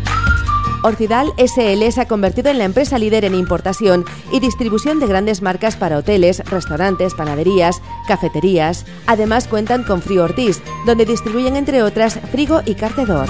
Orcidal 0.83 1.33
SL 1.35 1.91
se 1.91 1.99
ha 1.99 2.07
convertido 2.07 2.49
en 2.49 2.59
la 2.59 2.63
empresa 2.63 2.97
líder 2.97 3.25
en 3.25 3.35
importación 3.35 4.05
y 4.31 4.39
distribución 4.39 5.01
de 5.01 5.07
grandes 5.07 5.41
marcas 5.41 5.75
para 5.75 5.97
hoteles, 5.97 6.41
restaurantes, 6.45 7.13
panaderías, 7.13 7.81
cafeterías. 8.07 8.85
Además 9.05 9.49
cuentan 9.49 9.83
con 9.83 10.01
Frío 10.01 10.23
Ortiz, 10.23 10.61
donde 10.85 11.05
distribuyen 11.05 11.57
entre 11.57 11.83
otras 11.83 12.17
Frigo 12.31 12.61
y 12.65 12.75
Cartedor. 12.75 13.27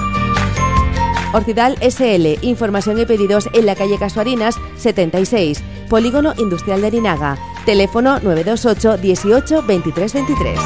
Orcidal 1.34 1.78
SL, 1.82 2.46
información 2.46 3.00
y 3.00 3.08
pedidos 3.08 3.50
en 3.54 3.66
la 3.66 3.76
calle 3.76 3.98
Casuarinas 3.98 4.56
76, 4.78 5.64
Polígono 5.90 6.34
Industrial 6.38 6.80
de 6.80 6.88
Arinaga. 6.88 7.38
Teléfono 7.66 8.20
928 8.20 8.98
18 8.98 9.64
23 9.64 10.14
23. 10.14 10.60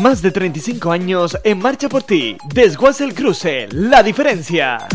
Más 0.00 0.22
de 0.22 0.30
35 0.30 0.92
años 0.92 1.36
en 1.42 1.58
marcha 1.58 1.88
por 1.88 2.04
ti. 2.04 2.36
Desguace 2.52 3.04
el 3.04 3.14
cruce, 3.14 3.66
la 3.72 4.02
diferencia. 4.02 4.86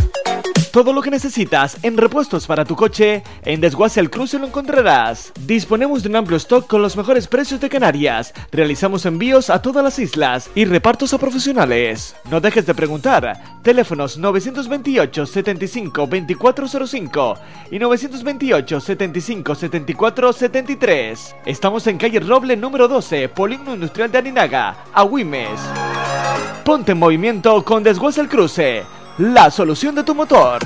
Todo 0.71 0.93
lo 0.93 1.01
que 1.01 1.09
necesitas 1.09 1.77
en 1.81 1.97
repuestos 1.97 2.45
para 2.45 2.63
tu 2.63 2.75
coche, 2.75 3.23
en 3.43 3.59
Desguace 3.59 3.99
el 3.99 4.11
Cruce 4.11 4.37
lo 4.37 4.45
encontrarás. 4.45 5.33
Disponemos 5.47 6.03
de 6.03 6.09
un 6.09 6.17
amplio 6.17 6.37
stock 6.37 6.67
con 6.67 6.83
los 6.83 6.95
mejores 6.95 7.27
precios 7.27 7.59
de 7.59 7.69
Canarias. 7.69 8.35
Realizamos 8.51 9.07
envíos 9.07 9.49
a 9.49 9.63
todas 9.63 9.83
las 9.83 9.97
islas 9.97 10.51
y 10.53 10.65
repartos 10.65 11.11
a 11.15 11.17
profesionales. 11.17 12.15
No 12.29 12.39
dejes 12.39 12.67
de 12.67 12.75
preguntar. 12.75 13.41
Teléfonos 13.63 14.19
928 14.19 15.25
75 15.25 16.01
2405 16.05 17.37
y 17.71 17.79
928 17.79 18.79
75 18.79 19.55
74 19.55 20.33
73. 20.33 21.35
Estamos 21.47 21.87
en 21.87 21.97
calle 21.97 22.19
Roble 22.19 22.55
número 22.55 22.87
12, 22.87 23.29
Polígono 23.29 23.73
Industrial 23.73 24.11
de 24.11 24.19
Aninaga, 24.19 24.85
Agüimes. 24.93 25.59
Ponte 26.63 26.91
en 26.91 26.99
movimiento 26.99 27.65
con 27.65 27.81
Desguace 27.81 28.21
el 28.21 28.29
Cruce 28.29 28.98
la 29.19 29.51
solución 29.51 29.93
de 29.95 30.03
tu 30.03 30.15
motor. 30.15 30.59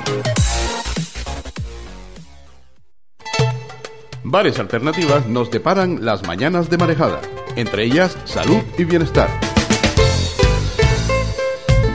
Varias 4.24 4.60
alternativas 4.60 5.26
nos 5.28 5.50
deparan 5.50 6.06
las 6.06 6.22
mañanas 6.28 6.70
de 6.70 6.78
marejada, 6.78 7.20
entre 7.56 7.86
ellas 7.86 8.16
salud 8.26 8.62
y 8.78 8.84
bienestar. 8.84 9.28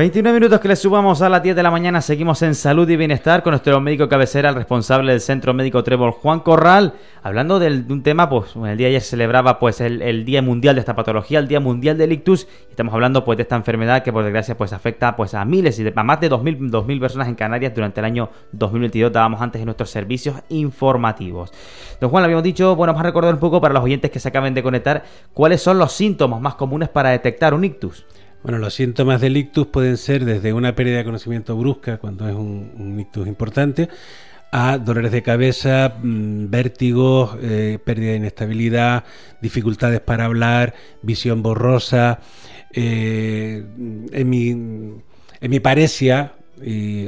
29 0.00 0.40
minutos 0.40 0.60
que 0.60 0.68
le 0.68 0.76
subamos 0.76 1.20
a 1.20 1.28
las 1.28 1.42
10 1.42 1.54
de 1.54 1.62
la 1.62 1.70
mañana. 1.70 2.00
Seguimos 2.00 2.40
en 2.40 2.54
salud 2.54 2.88
y 2.88 2.96
bienestar 2.96 3.42
con 3.42 3.50
nuestro 3.50 3.78
médico 3.82 4.08
cabecera, 4.08 4.48
el 4.48 4.54
responsable 4.54 5.12
del 5.12 5.20
Centro 5.20 5.52
Médico 5.52 5.84
Trébol, 5.84 6.12
Juan 6.12 6.40
Corral. 6.40 6.94
Hablando 7.22 7.58
de 7.58 7.84
un 7.86 8.02
tema, 8.02 8.30
pues 8.30 8.56
el 8.56 8.78
día 8.78 8.88
ayer 8.88 9.02
celebraba 9.02 9.58
pues 9.58 9.82
el, 9.82 10.24
Día 10.24 10.40
Mundial 10.40 10.76
de 10.76 10.80
esta 10.80 10.96
patología, 10.96 11.38
el 11.38 11.48
Día 11.48 11.60
Mundial 11.60 11.98
del 11.98 12.12
Ictus. 12.12 12.48
Y 12.68 12.70
estamos 12.70 12.94
hablando 12.94 13.26
pues 13.26 13.36
de 13.36 13.42
esta 13.42 13.56
enfermedad 13.56 14.02
que 14.02 14.10
por 14.10 14.24
desgracia 14.24 14.56
pues 14.56 14.72
afecta 14.72 15.14
pues 15.16 15.34
a 15.34 15.44
miles 15.44 15.78
y 15.78 15.86
a 15.86 16.02
más 16.02 16.18
de 16.18 16.30
2.000, 16.30 16.70
2000 16.70 16.98
personas 16.98 17.28
en 17.28 17.34
Canarias 17.34 17.74
durante 17.74 18.00
el 18.00 18.06
año 18.06 18.30
2022. 18.52 19.12
Dábamos 19.12 19.42
antes 19.42 19.60
en 19.60 19.66
nuestros 19.66 19.90
servicios 19.90 20.36
informativos. 20.48 21.52
Don 22.00 22.08
Juan, 22.08 22.22
lo 22.22 22.24
habíamos 22.24 22.44
dicho, 22.44 22.74
bueno, 22.74 22.94
vamos 22.94 23.04
a 23.04 23.06
recordar 23.06 23.34
un 23.34 23.40
poco 23.40 23.60
para 23.60 23.74
los 23.74 23.84
oyentes 23.84 24.10
que 24.10 24.18
se 24.18 24.28
acaben 24.28 24.54
de 24.54 24.62
conectar 24.62 25.04
cuáles 25.34 25.60
son 25.60 25.78
los 25.78 25.92
síntomas 25.92 26.40
más 26.40 26.54
comunes 26.54 26.88
para 26.88 27.10
detectar 27.10 27.52
un 27.52 27.64
ictus. 27.64 28.06
Bueno, 28.42 28.58
los 28.58 28.74
síntomas 28.74 29.20
del 29.20 29.36
ictus 29.36 29.66
pueden 29.66 29.96
ser 29.96 30.24
desde 30.24 30.52
una 30.52 30.74
pérdida 30.74 30.98
de 30.98 31.04
conocimiento 31.04 31.56
brusca, 31.56 31.98
cuando 31.98 32.28
es 32.28 32.34
un, 32.34 32.96
ictus 32.98 33.26
importante, 33.26 33.88
a 34.50 34.78
dolores 34.78 35.12
de 35.12 35.22
cabeza, 35.22 35.94
mm, 36.02 36.50
vértigos, 36.50 37.36
eh, 37.42 37.78
pérdida 37.84 38.12
de 38.12 38.16
inestabilidad, 38.16 39.04
dificultades 39.42 40.00
para 40.00 40.24
hablar, 40.24 40.74
visión 41.02 41.42
borrosa, 41.42 42.20
eh, 42.72 43.64
en 44.12 44.30
mi 44.30 45.60
parecia, 45.60 46.34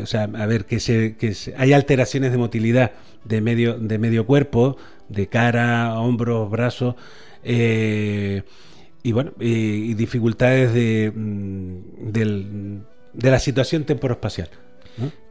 o 0.03 0.07
sea, 0.07 0.25
a 0.25 0.47
ver, 0.47 0.67
que, 0.67 0.81
se, 0.81 1.17
que 1.17 1.35
hay 1.57 1.73
alteraciones 1.73 2.33
de 2.33 2.39
motilidad 2.39 2.93
de 3.25 3.41
medio, 3.41 3.79
de 3.79 3.99
medio 3.99 4.27
cuerpo, 4.27 4.77
de 5.09 5.29
cara, 5.29 5.99
hombros, 6.01 6.51
brazos, 6.51 6.95
eh, 7.45 8.43
y 9.03 9.13
bueno, 9.13 9.33
y, 9.41 9.95
dificultades 9.95 10.73
de, 10.73 11.13
mm, 11.15 12.11
de 13.13 13.31
la 13.31 13.39
situación 13.39 13.85
temporoespacial. 13.85 14.49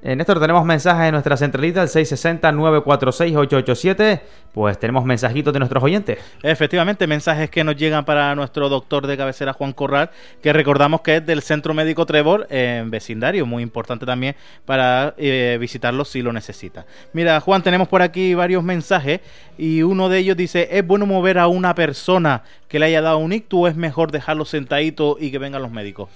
En 0.04 0.18
Néstor, 0.18 0.40
tenemos 0.40 0.66
mensajes 0.66 1.06
en 1.06 1.12
nuestra 1.12 1.38
centralita, 1.38 1.84
el 1.84 1.90
660-946-887. 1.90 4.20
Pues 4.52 4.80
tenemos 4.80 5.06
mensajitos 5.06 5.54
de 5.54 5.60
nuestros 5.60 5.84
oyentes. 5.84 6.18
Efectivamente, 6.42 7.06
mensajes 7.06 7.52
que 7.52 7.64
nos 7.64 7.76
llegan 7.76 8.04
para 8.04 8.34
nuestro 8.34 8.68
doctor 8.68 9.06
de 9.06 9.16
cabecera, 9.16 9.54
Juan 9.54 9.74
Corral, 9.74 10.10
que 10.42 10.54
recordamos 10.54 11.02
que 11.02 11.18
es 11.18 11.26
del 11.26 11.44
Centro 11.44 11.76
Médico 11.76 12.08
Trevor 12.08 12.48
en 12.50 12.90
vecindario. 12.90 13.46
Muy 13.46 13.62
importante 13.62 14.04
también 14.06 14.36
para 14.66 15.14
eh, 15.18 15.60
visitarlo 15.62 16.04
si 16.04 16.24
lo 16.24 16.34
necesita. 16.34 16.88
Mira, 17.14 17.40
Juan, 17.40 17.62
tenemos 17.62 17.88
por 17.88 18.02
aquí 18.02 18.34
varios 18.34 18.64
mensajes 18.64 19.20
y 19.58 19.84
uno 19.84 20.10
de 20.10 20.18
ellos 20.18 20.36
dice: 20.36 20.68
¿Es 20.72 20.84
bueno 20.86 21.06
mover 21.06 21.38
a 21.38 21.48
una 21.48 21.76
persona 21.76 22.42
que 22.68 22.80
le 22.80 22.88
haya 22.88 23.02
dado 23.02 23.20
un 23.20 23.34
ictus 23.34 23.60
o 23.62 23.68
es 23.68 23.76
mejor 23.76 24.12
dejarlo 24.12 24.46
sentadito 24.46 25.18
y 25.20 25.30
que 25.30 25.38
vengan 25.38 25.62
los 25.62 25.70
médicos? 25.72 26.10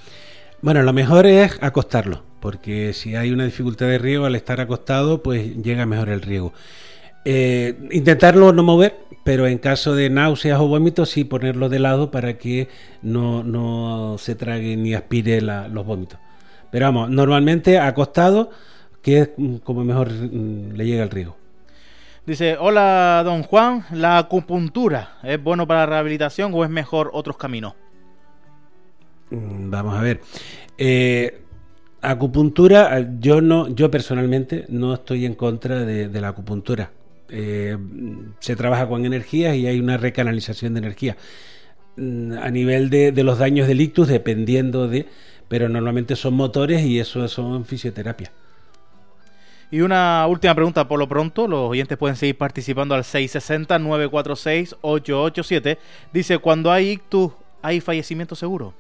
Bueno, 0.61 0.81
lo 0.81 0.93
mejor 0.93 1.27
es 1.27 1.59
acostarlo 1.61 2.23
porque 2.45 2.93
si 2.93 3.15
hay 3.15 3.31
una 3.31 3.43
dificultad 3.43 3.87
de 3.87 3.97
riego 3.97 4.25
al 4.25 4.35
estar 4.35 4.61
acostado, 4.61 5.23
pues 5.23 5.57
llega 5.63 5.87
mejor 5.87 6.09
el 6.09 6.21
riego. 6.21 6.53
Eh, 7.25 7.89
intentarlo 7.89 8.53
no 8.53 8.61
mover, 8.61 8.99
pero 9.23 9.47
en 9.47 9.57
caso 9.57 9.95
de 9.95 10.11
náuseas 10.11 10.59
o 10.59 10.67
vómitos 10.67 11.09
sí 11.09 11.23
ponerlo 11.23 11.69
de 11.69 11.79
lado 11.79 12.11
para 12.11 12.37
que 12.37 12.69
no, 13.01 14.17
se 14.19 14.35
trague 14.35 14.77
ni 14.77 14.93
aspire 14.93 15.41
los 15.41 15.83
vómitos. 15.87 16.19
Pero 16.69 16.85
vamos, 16.85 17.09
normalmente 17.09 17.79
acostado, 17.79 18.51
que 19.01 19.21
es 19.21 19.29
como 19.63 19.83
mejor 19.83 20.11
mm, 20.11 20.73
le 20.73 20.85
llega 20.85 21.01
el 21.01 21.09
riego. 21.09 21.35
Dice, 22.27 22.57
hola 22.59 23.23
don 23.25 23.41
Juan, 23.41 23.85
¿la 23.91 24.19
acupuntura 24.19 25.17
es 25.23 25.41
bueno 25.41 25.65
para 25.65 25.79
la 25.79 25.85
rehabilitación 25.87 26.51
o 26.53 26.63
es 26.63 26.69
mejor 26.69 27.09
otros 27.11 27.37
caminos? 27.37 27.73
Mm, 29.31 29.71
vamos 29.71 29.97
a 29.97 30.01
ver. 30.01 30.21
Eh, 30.77 31.41
acupuntura, 32.11 33.07
yo 33.19 33.41
no, 33.41 33.67
yo 33.69 33.91
personalmente 33.91 34.65
no 34.69 34.93
estoy 34.93 35.25
en 35.25 35.35
contra 35.35 35.85
de, 35.85 36.21
la 36.21 36.29
acupuntura. 36.29 36.91
Eh, 37.29 37.77
se 38.39 38.55
trabaja 38.55 38.87
con 38.87 39.05
energías 39.05 39.55
y 39.55 39.67
hay 39.67 39.79
una 39.79 39.97
recanalización 39.97 40.73
de 40.73 40.79
energía. 40.79 41.17
Mm, 41.97 42.33
a 42.33 42.49
nivel 42.51 42.89
de, 42.89 43.11
los 43.23 43.39
daños 43.39 43.67
del 43.67 43.81
ictus, 43.81 44.07
dependiendo 44.07 44.87
de, 44.87 45.07
pero 45.47 45.69
normalmente 45.69 46.15
son 46.15 46.35
motores 46.35 46.83
y 46.83 46.99
eso 46.99 47.27
son 47.27 47.65
fisioterapia. 47.65 48.31
Y 49.71 49.81
una 49.81 50.27
última 50.27 50.53
pregunta 50.53 50.87
por 50.87 50.99
lo 50.99 51.09
pronto, 51.09 51.47
los 51.47 51.71
oyentes 51.71 51.97
pueden 51.97 52.15
seguir 52.15 52.37
participando 52.37 52.93
al 52.95 53.03
660-946-887. 53.03 55.77
Dice, 56.13 56.37
cuando 56.37 56.71
hay 56.71 56.91
ictus, 56.91 57.31
¿hay 57.61 57.81
fallecimiento 57.81 58.35
seguro? 58.35 58.73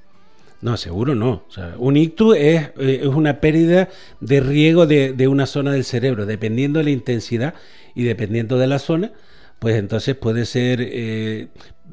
No, 0.61 0.77
seguro 0.77 1.15
no. 1.15 1.43
O 1.47 1.51
sea, 1.51 1.75
un 1.77 1.97
ictus 1.97 2.35
es, 2.37 2.71
eh, 2.79 2.99
es, 3.01 3.07
una 3.07 3.39
pérdida 3.39 3.89
de 4.19 4.39
riego 4.39 4.85
de, 4.85 5.27
una 5.27 5.45
zona 5.45 5.71
del 5.71 5.83
cerebro. 5.83 6.25
Dependiendo 6.25 6.79
de 6.79 6.85
la 6.85 6.91
intensidad 6.91 7.53
y 7.93 8.03
dependiendo 8.03 8.57
de 8.57 8.67
la 8.67 8.79
zona, 8.79 9.11
pues 9.59 9.75
entonces 9.75 10.15
puede 10.15 10.45
ser 10.45 10.79
eh, 10.81 11.47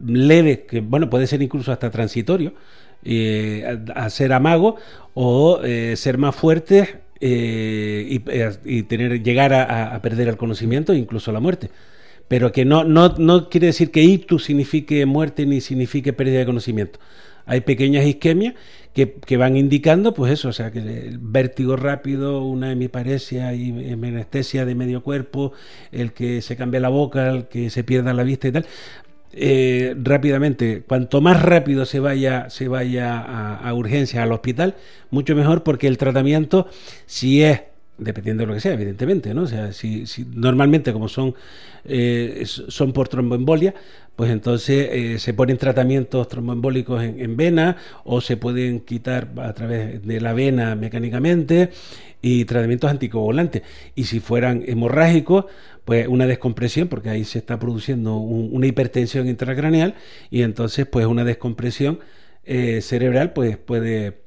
leve, 0.04 0.64
que 0.66 0.81
bueno, 0.81 1.11
puede 1.11 1.26
ser 1.26 1.42
incluso 1.42 1.73
hasta 1.73 1.90
transitorio, 1.90 2.54
eh, 3.04 3.78
amago 4.31 4.76
o 5.14 5.61
ser 5.95 6.19
más 6.19 6.35
fuerte 6.35 7.00
y, 7.21 8.19
tener, 8.85 9.23
llegar 9.23 9.52
a, 9.52 9.95
a, 9.95 10.02
perder 10.02 10.28
el 10.28 10.37
conocimiento, 10.37 10.95
incluso 10.95 11.33
la 11.33 11.40
muerte. 11.40 11.71
Pero 12.28 12.52
que 12.52 12.64
no, 12.64 12.85
no, 12.85 13.14
no 13.19 13.50
quiere 13.50 13.66
decir 13.66 13.90
que 13.90 14.02
ictus 14.02 14.45
signifique 14.45 15.04
muerte 15.04 15.45
ni 15.45 15.61
signifique 15.61 16.12
pérdida 16.12 16.38
de 16.38 16.47
conocimiento 16.47 16.99
hay 17.46 17.61
pequeñas 17.62 18.06
isquemias 18.06 18.54
que, 18.94 19.14
que, 19.14 19.37
van 19.37 19.56
indicando, 19.56 20.12
pues 20.14 20.32
eso, 20.32 20.49
o 20.49 20.52
sea, 20.52 20.70
que 20.70 20.80
el 20.80 21.18
vértigo 21.18 21.76
rápido, 21.76 22.44
una 22.44 22.72
hemiparesia 22.72 23.54
y 23.54 23.70
anestesia 23.92 24.64
de 24.66 24.75
medio 24.75 25.02
cuerpo, 25.02 25.52
el 25.92 26.12
que 26.12 26.42
se 26.42 26.56
cambia 26.56 26.80
la 26.80 26.90
boca, 26.90 27.30
el 27.30 27.49
que 27.49 27.70
se 27.70 27.84
pierda 27.84 28.12
la 28.12 28.22
vista 28.22 28.49
y 28.49 28.52
tal. 28.52 28.66
Eh, 29.34 29.94
rápidamente, 29.96 30.82
cuanto 30.87 31.22
más 31.22 31.42
rápido 31.42 31.87
se 31.87 32.00
vaya, 32.00 32.50
se 32.50 32.68
vaya 32.68 33.18
a, 33.18 33.56
a 33.56 33.75
urgencias 33.75 34.22
al 34.22 34.32
hospital, 34.32 34.75
mucho 35.11 35.34
mejor 35.34 35.62
porque 35.62 35.88
el 35.88 35.96
tratamiento, 35.96 36.68
si 37.06 37.42
es 37.42 37.62
dependiendo 37.99 38.42
de 38.42 38.46
lo 38.49 38.54
que 38.54 38.61
sea, 38.61 38.72
evidentemente, 38.72 39.34
¿no? 39.34 39.42
O 39.42 39.46
sea, 39.46 39.72
si, 39.72 40.04
normalmente 40.34 40.92
como 40.92 41.08
son, 41.08 41.34
eh, 41.84 42.42
son 42.46 42.92
por 42.92 43.08
tromboembolia, 43.08 43.75
pues 44.16 44.30
entonces 44.30 44.88
eh, 44.90 45.18
se 45.18 45.34
ponen 45.34 45.56
tratamientos 45.56 46.28
tromboembólicos 46.28 47.02
en, 47.02 47.37
vena 47.37 47.76
o 48.04 48.20
se 48.20 48.37
pueden 48.37 48.80
quitar 48.80 49.30
a 49.38 49.52
través 49.54 50.04
de 50.06 50.20
la 50.20 50.32
vena 50.32 50.75
mecánicamente 50.75 51.70
y 52.20 52.44
tratamientos 52.44 52.90
anticoagulantes. 52.90 53.62
Y 53.94 54.04
si 54.04 54.20
fueran 54.20 54.64
hemorrágicos, 54.66 55.46
pues 55.84 56.06
una 56.08 56.26
descompresión, 56.26 56.88
porque 56.88 57.11
ahí 57.11 57.25
se 57.25 57.38
está 57.38 57.58
produciendo 57.58 58.16
una 58.16 58.66
hipertensión 58.66 59.28
intracraneal 59.28 59.94
y 60.30 60.42
entonces 60.42 60.87
pues 60.87 61.06
una 61.06 61.25
descompresión 61.25 62.00
eh, 62.44 62.80
cerebral 62.82 63.32
pues 63.32 63.56
puede, 63.56 64.22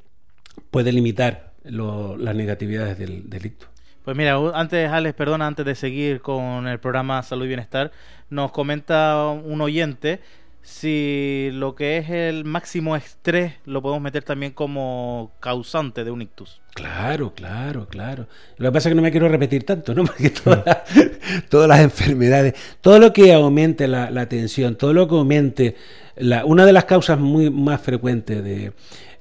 puede 0.72 0.91
limitar 0.91 1.54
las 1.69 2.36
negatividades 2.36 2.98
del 2.98 3.29
delicto. 3.29 3.67
Pues 4.03 4.15
mira, 4.15 4.38
antes, 4.53 4.89
Alex, 4.89 5.15
perdona, 5.15 5.48
antes 5.48 5.65
de 5.65 5.74
seguir 5.74 6.22
con 6.22 6.67
el 6.67 6.79
programa 6.79 7.24
Salud 7.24 7.45
y 7.45 7.48
Bienestar, 7.48 7.91
nos 8.29 8.51
comenta 8.51 9.27
un 9.29 9.62
oyente 9.62 10.22
si 10.65 11.50
lo 11.53 11.75
que 11.75 11.98
es 11.98 12.10
el 12.10 12.43
máximo 12.43 12.95
estrés 12.95 13.53
lo 13.65 13.84
podemos 13.84 14.01
meter 14.01 14.24
también 14.24 14.51
como 14.51 15.31
causante 15.39 16.03
de 16.03 16.10
un 16.10 16.24
ictus. 16.24 16.60
Claro, 16.74 17.34
claro, 17.36 17.88
claro. 17.88 18.27
Lo 18.57 18.69
que 18.69 18.74
pasa 18.74 18.90
es 18.90 18.92
que 18.92 18.96
no 18.96 19.03
me 19.03 19.11
quiero 19.11 19.29
repetir 19.29 19.63
tanto, 19.63 19.94
¿no? 19.94 20.03
Porque 20.05 20.31
todas, 20.31 21.70
las 21.70 21.79
enfermedades, 21.81 22.55
todo 22.81 22.98
lo 22.98 23.13
que 23.13 23.31
aumente 23.31 23.87
la, 23.87 24.27
tensión, 24.27 24.75
todo 24.75 24.92
lo 24.92 25.07
que 25.07 25.16
aumente, 25.16 25.75
la, 26.18 26.46
una 26.46 26.66
de 26.66 26.74
las 26.74 26.86
causas 26.86 27.20
muy 27.20 27.50
más 27.50 27.82
frecuentes 27.82 28.44
de, 28.44 28.72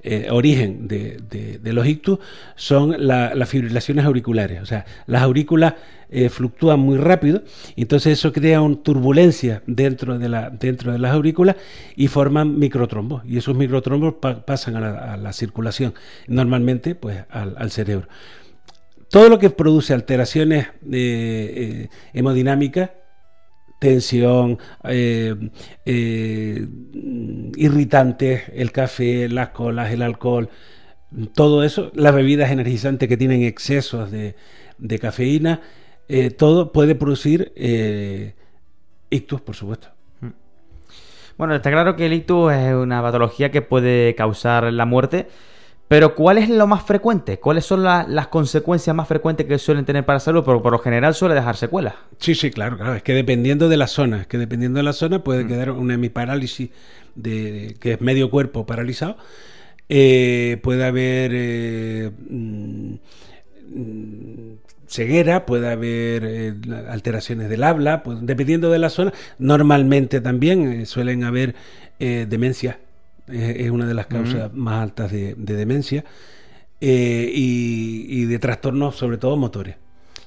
eh, 0.07 0.29
origen 0.31 0.87
de, 0.87 1.59
los 1.73 1.87
ictus 1.87 2.19
son 2.57 2.95
las 2.99 3.49
fibrilaciones 3.49 4.05
auriculares. 4.05 4.61
O 4.61 4.67
sea, 4.67 4.85
las 5.07 5.23
aurículas 5.23 5.75
eh, 6.11 6.29
fluctúan 6.29 6.79
muy 6.79 6.99
rápido, 6.99 7.43
y 7.75 7.83
entonces 7.83 8.19
eso 8.19 8.31
crea 8.31 8.61
una 8.61 8.77
turbulencia 8.83 9.63
dentro 9.67 10.19
de, 10.19 10.29
la, 10.29 10.51
dentro 10.51 10.93
de 10.93 10.99
las 10.99 11.13
aurículas 11.13 11.57
y 11.97 12.09
forman 12.09 12.59
microtrombos. 12.59 13.23
Y 13.25 13.39
esos 13.39 13.57
microtrombos 13.57 14.17
pasan 14.45 14.77
a 14.77 15.17
la, 15.17 15.33
circulación, 15.33 15.95
normalmente 16.29 16.95
pues 16.95 17.25
al, 17.31 17.71
cerebro. 17.71 18.07
Todo 19.09 19.31
lo 19.31 19.39
que 19.39 19.49
produce 19.49 19.95
alteraciones 19.95 20.67
eh, 20.93 21.89
hemodinámicas 22.13 22.91
tensión, 23.85 24.59
eh, 24.85 25.35
eh, 25.85 26.66
irritantes, 27.55 28.44
el 28.55 28.73
café, 28.73 29.29
las 29.29 29.51
colas, 29.51 29.92
el 29.92 30.01
alcohol, 30.01 30.49
todo 31.35 31.62
eso, 31.62 31.92
las 31.94 32.14
bebidas 32.14 32.51
energizantes 32.51 33.11
que 33.11 33.18
tienen 33.18 33.42
excesos 33.42 34.11
de, 34.11 34.37
cafeína, 34.99 35.61
eh, 36.09 36.31
todo 36.31 36.73
puede 36.73 36.94
producir 36.94 37.53
ictus, 39.11 39.42
por 39.42 39.55
supuesto. 39.55 39.88
Mm. 40.20 40.29
Bueno, 41.37 41.55
está 41.55 41.70
claro 41.70 41.94
que 41.94 42.07
el 42.07 42.14
ictus 42.14 42.55
es 42.55 42.73
una 42.73 43.03
patología 43.03 43.51
que 43.51 43.61
puede 43.61 44.14
causar 44.14 44.73
la 44.73 44.87
muerte. 44.87 45.29
Pero 45.95 46.17
¿cuál 46.17 46.39
es 46.39 46.49
lo 46.49 46.67
más 46.67 46.83
frecuente? 46.83 47.39
¿Cuáles 47.39 47.67
son 47.67 47.85
las 47.85 48.27
consecuencias 48.27 48.97
más 48.97 49.07
frecuentes 49.07 49.47
que 49.47 49.61
suelen 49.61 49.85
tener 49.85 50.05
para 50.05 50.17
la 50.17 50.21
salud? 50.21 50.43
Porque 50.43 50.61
por 50.61 50.73
lo 50.73 50.81
general 50.81 51.15
suele 51.15 51.37
dejar 51.37 51.57
secuelas. 51.57 51.95
Sí, 52.19 52.35
sí, 52.35 52.51
claro, 52.51 52.77
claro. 52.77 52.97
Es 52.97 53.05
que 53.05 53.15
dependiendo 53.15 53.69
de 53.69 53.77
la 53.77 53.87
zona, 53.87 54.23
es 54.23 54.27
que 54.27 54.37
dependiendo 54.37 54.79
de 54.79 54.83
la 54.83 54.93
zona 54.93 55.23
puede 55.23 55.45
mm. 55.45 55.47
quedar 55.47 55.71
una 55.71 55.95
hemiparálisis 55.95 56.71
de, 57.15 57.77
que 57.79 57.93
es 57.93 58.01
medio 58.01 58.29
cuerpo 58.29 58.67
paralizado. 58.67 59.19
Eh, 59.89 60.59
puede 60.65 60.85
haber 60.85 61.31
eh, 61.33 62.11
mm, 62.29 62.95
ceguera, 64.89 65.47
puede 65.47 65.71
haber 65.71 66.25
eh, 66.25 66.55
alteraciones 66.89 67.49
del 67.49 67.63
habla, 67.63 68.03
pues, 68.03 68.19
dependiendo 68.21 68.69
de 68.73 68.81
la 68.81 68.91
zona. 68.91 69.13
Normalmente 69.39 70.21
también 70.21 70.87
suelen 70.87 71.23
haber 71.23 71.55
demencias 72.01 72.79
es, 73.29 73.71
una 73.71 73.87
de 73.87 73.95
las 73.95 74.07
causas 74.07 74.53
más 74.53 74.83
altas 74.83 75.11
de, 75.11 75.35
demencia 75.35 76.05
eh, 76.81 77.31
y, 77.33 78.25
de 78.27 78.39
trastornos, 78.39 78.97
sobre 78.97 79.19
todo 79.19 79.37
motores. 79.37 79.77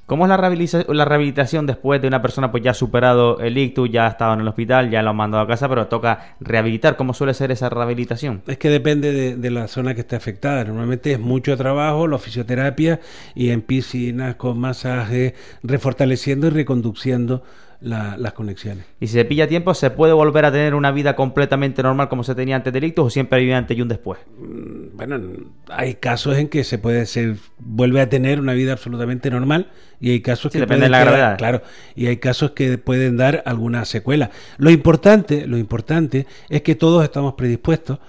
¿Cómo 0.06 0.24
es 0.24 0.30
la, 0.30 0.38
rehabilitación 0.38 1.66
después 1.66 2.02
de 2.02 2.08
una 2.08 2.22
persona 2.22 2.50
pues 2.50 2.64
ya 2.64 2.72
ha 2.72 2.74
superado 2.74 3.42
el 3.42 3.58
ictus, 3.58 3.92
ya 3.92 4.06
ha 4.06 4.12
estado 4.12 4.36
en 4.36 4.40
el 4.40 4.48
hospital, 4.48 4.90
ya 4.90 5.02
lo 5.02 5.10
han 5.10 5.18
mandado 5.18 5.44
a 5.44 5.48
casa, 5.48 5.68
pero 5.68 5.88
toca 5.88 6.36
rehabilitar? 6.40 6.96
¿Cómo 6.96 7.14
suele 7.14 7.34
ser 7.34 7.52
esa 7.52 7.68
rehabilitación? 7.68 8.42
Es 8.48 8.58
que 8.58 8.70
depende 8.70 9.36
de, 9.36 9.52
la 9.52 9.68
zona 9.68 9.96
que 9.96 10.02
esté 10.02 10.16
afectada. 10.16 10.64
Normalmente 10.64 11.12
es 11.12 11.20
mucho 11.20 11.58
trabajo, 11.58 12.08
la 12.08 12.20
fisioterapia 12.20 13.02
y 13.36 13.50
en 13.50 13.62
piscinas 13.62 14.36
con 14.36 14.58
masajes, 14.58 15.34
refortaleciendo 15.62 16.48
y 16.48 16.52
reconduciendo 16.52 17.44
las 17.80 18.34
conexiones. 18.34 18.86
Y 19.00 19.08
si 19.08 19.14
se 19.14 19.26
pilla 19.26 19.48
tiempo, 19.48 19.74
¿se 19.74 19.90
puede 19.92 20.14
volver 20.14 20.46
a 20.46 20.52
tener 20.52 20.74
una 20.74 20.92
vida 20.92 21.16
completamente 21.16 21.84
normal 21.84 22.10
como 22.10 22.24
se 22.24 22.34
tenía 22.34 22.56
antes 22.56 22.74
del 22.74 22.84
ictus 22.84 23.06
o 23.06 23.10
siempre 23.10 23.40
hay 23.40 23.48
un 23.48 23.54
antes 23.54 23.78
y 23.78 23.82
un 23.82 23.88
después? 23.88 24.20
Mm, 24.40 24.98
bueno, 24.98 25.22
hay 25.70 25.96
casos 25.96 26.38
en 26.38 26.50
que 26.50 26.64
se 26.64 26.78
puede 26.78 27.06
ser, 27.06 27.36
vuelve 27.60 28.02
a 28.02 28.10
tener 28.10 28.40
una 28.40 28.54
vida 28.54 28.74
absolutamente 28.74 29.30
normal 29.30 29.68
y 30.00 30.12
hay 30.12 30.22
casos 30.22 30.52
que 30.52 30.60
depende 30.60 30.86
de 30.86 30.90
la 30.90 31.02
gravedad. 31.02 31.38
Claro, 31.38 31.62
y 31.96 32.08
hay 32.08 32.18
casos 32.18 32.52
que 32.52 32.78
pueden 32.78 33.18
dar 33.18 33.44
alguna 33.46 33.86
secuela. 33.86 34.32
Lo 34.58 34.70
importante, 34.70 35.46
lo 35.48 35.58
importante 35.58 36.26
es 36.50 36.62
que 36.64 36.76
todos 36.76 37.04
estamos 37.04 37.34
predispuestos, 37.34 38.00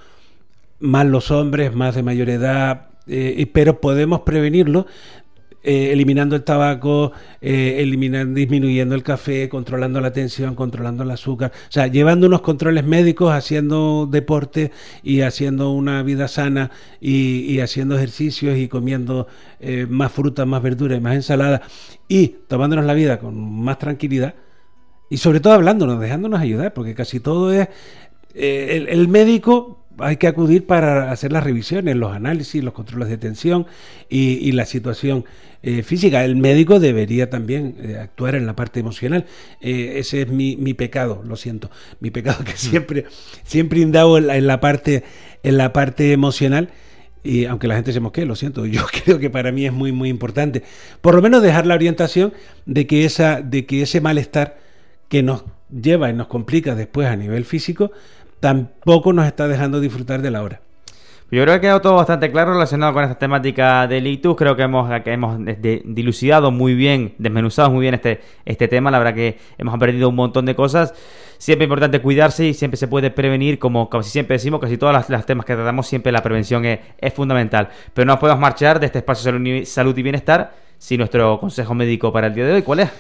más 0.80 1.06
los 1.06 1.30
hombres, 1.30 1.74
más 1.74 1.94
de 1.94 2.02
mayor 2.02 2.30
edad, 2.30 2.88
eh, 3.10 3.46
pero 3.52 3.80
podemos 3.80 4.20
prevenirlo 4.20 4.86
eh, 5.62 5.90
eliminando 5.92 6.36
el 6.36 6.44
tabaco, 6.44 7.10
eh, 7.40 7.76
eliminando, 7.80 8.34
disminuyendo 8.38 8.94
el 8.94 9.02
café, 9.02 9.48
controlando 9.48 10.00
la 10.00 10.12
tensión, 10.12 10.54
controlando 10.54 11.02
el 11.02 11.10
azúcar, 11.10 11.52
o 11.68 11.72
sea, 11.72 11.88
llevando 11.88 12.28
unos 12.28 12.42
controles 12.42 12.84
médicos, 12.84 13.32
haciendo 13.32 14.08
deporte 14.08 14.70
y 15.02 15.22
haciendo 15.22 15.72
una 15.72 16.02
vida 16.04 16.28
sana 16.28 16.70
y, 17.00 17.58
haciendo 17.58 17.96
ejercicios 17.96 18.56
y 18.56 18.68
comiendo 18.68 19.26
eh, 19.58 19.86
más 19.90 20.12
fruta, 20.12 20.46
más 20.46 20.62
verdura 20.62 20.94
y 20.94 21.00
más 21.00 21.16
ensalada. 21.16 21.62
Y 22.06 22.28
tomándonos 22.46 22.84
la 22.84 22.94
vida 22.94 23.18
con 23.18 23.36
más 23.62 23.78
tranquilidad 23.78 24.36
y 25.10 25.16
sobre 25.16 25.40
todo 25.40 25.54
hablándonos, 25.54 25.98
dejándonos 25.98 26.40
ayudar, 26.40 26.72
porque 26.72 26.94
casi 26.94 27.18
todo 27.18 27.52
es 27.52 27.68
el, 28.34 28.88
el 28.88 29.08
médico 29.08 29.87
hay 29.98 30.16
que 30.16 30.26
acudir 30.26 30.66
para 30.66 31.10
hacer 31.10 31.32
las 31.32 31.44
revisiones, 31.44 31.96
los 31.96 32.12
análisis, 32.12 32.62
los 32.62 32.74
controles 32.74 33.08
de 33.08 33.18
tensión 33.18 33.66
y, 34.08 34.52
la 34.52 34.64
situación 34.64 35.24
eh, 35.62 35.82
física. 35.82 36.24
El 36.24 36.36
médico 36.36 36.80
debería 36.80 37.30
también 37.30 37.76
eh, 37.80 37.96
actuar 37.96 38.34
en 38.34 38.46
la 38.46 38.56
parte 38.56 38.80
emocional. 38.80 39.26
Eh, 39.60 39.94
ese 39.96 40.22
es 40.22 40.28
mi, 40.28 40.56
mi, 40.56 40.74
pecado, 40.74 41.22
lo 41.26 41.36
siento. 41.36 41.70
Mi 42.00 42.10
pecado 42.10 42.44
que 42.44 42.52
mm. 42.52 42.56
siempre, 42.56 43.04
siempre 43.44 43.80
indago 43.80 44.18
en 44.18 44.46
la, 44.46 44.60
parte, 44.60 45.04
en 45.42 45.56
la 45.58 45.72
parte 45.72 46.12
emocional. 46.12 46.70
Y 47.24 47.44
aunque 47.46 47.66
la 47.66 47.74
gente 47.74 47.92
se 47.92 48.00
mosquee, 48.00 48.24
lo 48.24 48.36
siento, 48.36 48.64
yo 48.66 48.86
creo 49.04 49.18
que 49.18 49.30
para 49.30 49.52
mí 49.52 49.66
es 49.66 49.72
muy, 49.72 49.92
muy 49.92 50.08
importante. 50.08 50.62
Por 51.00 51.14
lo 51.14 51.22
menos 51.22 51.42
dejar 51.42 51.66
la 51.66 51.74
orientación 51.74 52.32
de 52.66 52.86
que, 52.86 53.04
esa, 53.04 53.42
de 53.42 53.66
que 53.66 53.82
ese 53.82 54.00
malestar 54.00 54.58
que 55.08 55.22
nos 55.22 55.44
lleva 55.70 56.10
y 56.10 56.12
nos 56.12 56.28
complica 56.28 56.74
después 56.74 57.08
a 57.08 57.16
nivel 57.16 57.44
físico, 57.44 57.90
tampoco 58.40 59.12
nos 59.12 59.26
está 59.26 59.48
dejando 59.48 59.80
disfrutar 59.80 60.22
de 60.22 60.30
la 60.30 60.42
hora. 60.42 60.60
Yo 61.30 61.42
creo 61.42 61.46
que 61.46 61.52
ha 61.52 61.60
quedado 61.60 61.80
todo 61.82 61.96
bastante 61.96 62.32
claro 62.32 62.54
relacionado 62.54 62.94
con 62.94 63.04
esta 63.04 63.18
temática 63.18 63.86
del 63.86 64.06
ictus. 64.06 64.34
Creo 64.34 64.56
que 64.56 64.62
hemos, 64.62 64.88
que 65.02 65.12
hemos 65.12 65.38
dilucidado 65.84 66.50
muy 66.50 66.74
bien, 66.74 67.14
desmenuzado 67.18 67.70
muy 67.70 67.82
bien 67.82 67.92
este, 67.92 68.22
este 68.46 68.66
tema. 68.66 68.90
La 68.90 68.98
verdad 68.98 69.14
que 69.14 69.38
hemos 69.58 69.74
aprendido 69.74 70.08
un 70.08 70.14
montón 70.14 70.46
de 70.46 70.54
cosas. 70.54 70.94
Siempre 71.36 71.64
es 71.64 71.66
importante 71.66 72.00
cuidarse 72.00 72.46
y 72.46 72.54
siempre 72.54 72.78
se 72.78 72.88
puede 72.88 73.10
prevenir, 73.10 73.58
como 73.58 73.90
casi 73.90 74.08
siempre 74.08 74.36
decimos, 74.36 74.58
casi 74.58 74.78
todas 74.78 75.10
las, 75.10 75.26
temas 75.26 75.44
que 75.44 75.54
tratamos, 75.54 75.86
siempre 75.86 76.12
la 76.12 76.22
prevención 76.22 76.64
es, 76.64 77.12
fundamental. 77.12 77.68
Pero 77.92 78.06
no 78.06 78.18
podemos 78.18 78.40
marchar 78.40 78.80
de 78.80 78.86
este 78.86 79.00
espacio 79.00 79.30
salud 79.66 79.98
y 79.98 80.02
bienestar 80.02 80.54
sin 80.78 80.98
nuestro 80.98 81.38
consejo 81.38 81.74
médico 81.74 82.10
para 82.10 82.28
el 82.28 82.34
día 82.34 82.46
de 82.46 82.54
hoy. 82.54 82.62
¿Cuál 82.62 82.80
es? 82.80 82.90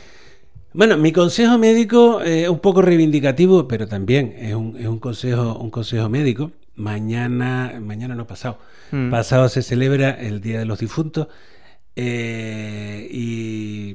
Bueno, 0.72 0.98
mi 0.98 1.12
consejo 1.12 1.56
médico 1.56 2.20
es 2.20 2.48
un 2.48 2.58
poco 2.60 2.82
reivindicativo, 2.82 3.66
pero 3.66 3.88
también 3.88 4.34
es 4.38 4.54
un, 4.54 4.76
es 4.78 4.86
un 4.86 4.98
consejo, 4.98 5.58
un 5.58 5.70
consejo 5.70 6.08
médico. 6.08 6.52
Mañana, 6.76 7.80
mañana 7.80 8.14
no 8.14 8.26
pasado. 8.26 8.58
Mm. 8.92 9.10
Pasado 9.10 9.48
se 9.48 9.62
celebra 9.62 10.10
el 10.10 10.40
Día 10.40 10.58
de 10.58 10.66
los 10.66 10.78
Difuntos. 10.78 11.28
Eh, 12.00 13.08
y 13.10 13.94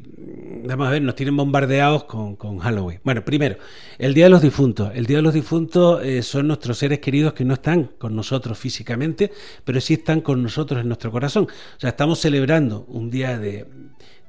vamos 0.68 0.88
a 0.88 0.92
ver, 0.92 1.02
nos 1.02 1.16
tienen 1.16 1.38
bombardeados 1.38 2.04
con, 2.04 2.36
Halloween. 2.58 3.00
Bueno, 3.04 3.24
primero, 3.24 3.56
el 3.98 4.14
Día 4.14 4.26
de 4.26 4.30
los 4.32 4.42
Difuntos. 4.42 4.92
El 4.94 5.06
Día 5.06 5.18
de 5.18 5.24
los 5.24 5.34
Difuntos 5.34 6.04
eh, 6.04 6.22
son 6.22 6.48
nuestros 6.48 6.78
seres 6.78 7.00
queridos 7.00 7.32
que 7.32 7.46
no 7.46 7.54
están 7.54 7.92
con 7.98 8.14
nosotros 8.14 8.58
físicamente, 8.58 9.32
pero 9.64 9.80
sí 9.80 9.94
están 9.94 10.20
con 10.20 10.44
nosotros 10.44 10.82
en 10.82 10.88
nuestro 10.90 11.12
corazón. 11.12 11.46
O 11.46 11.80
sea, 11.80 11.92
estamos 11.92 12.20
celebrando 12.20 12.84
un 12.90 13.10
día 13.10 13.40
de, 13.40 13.68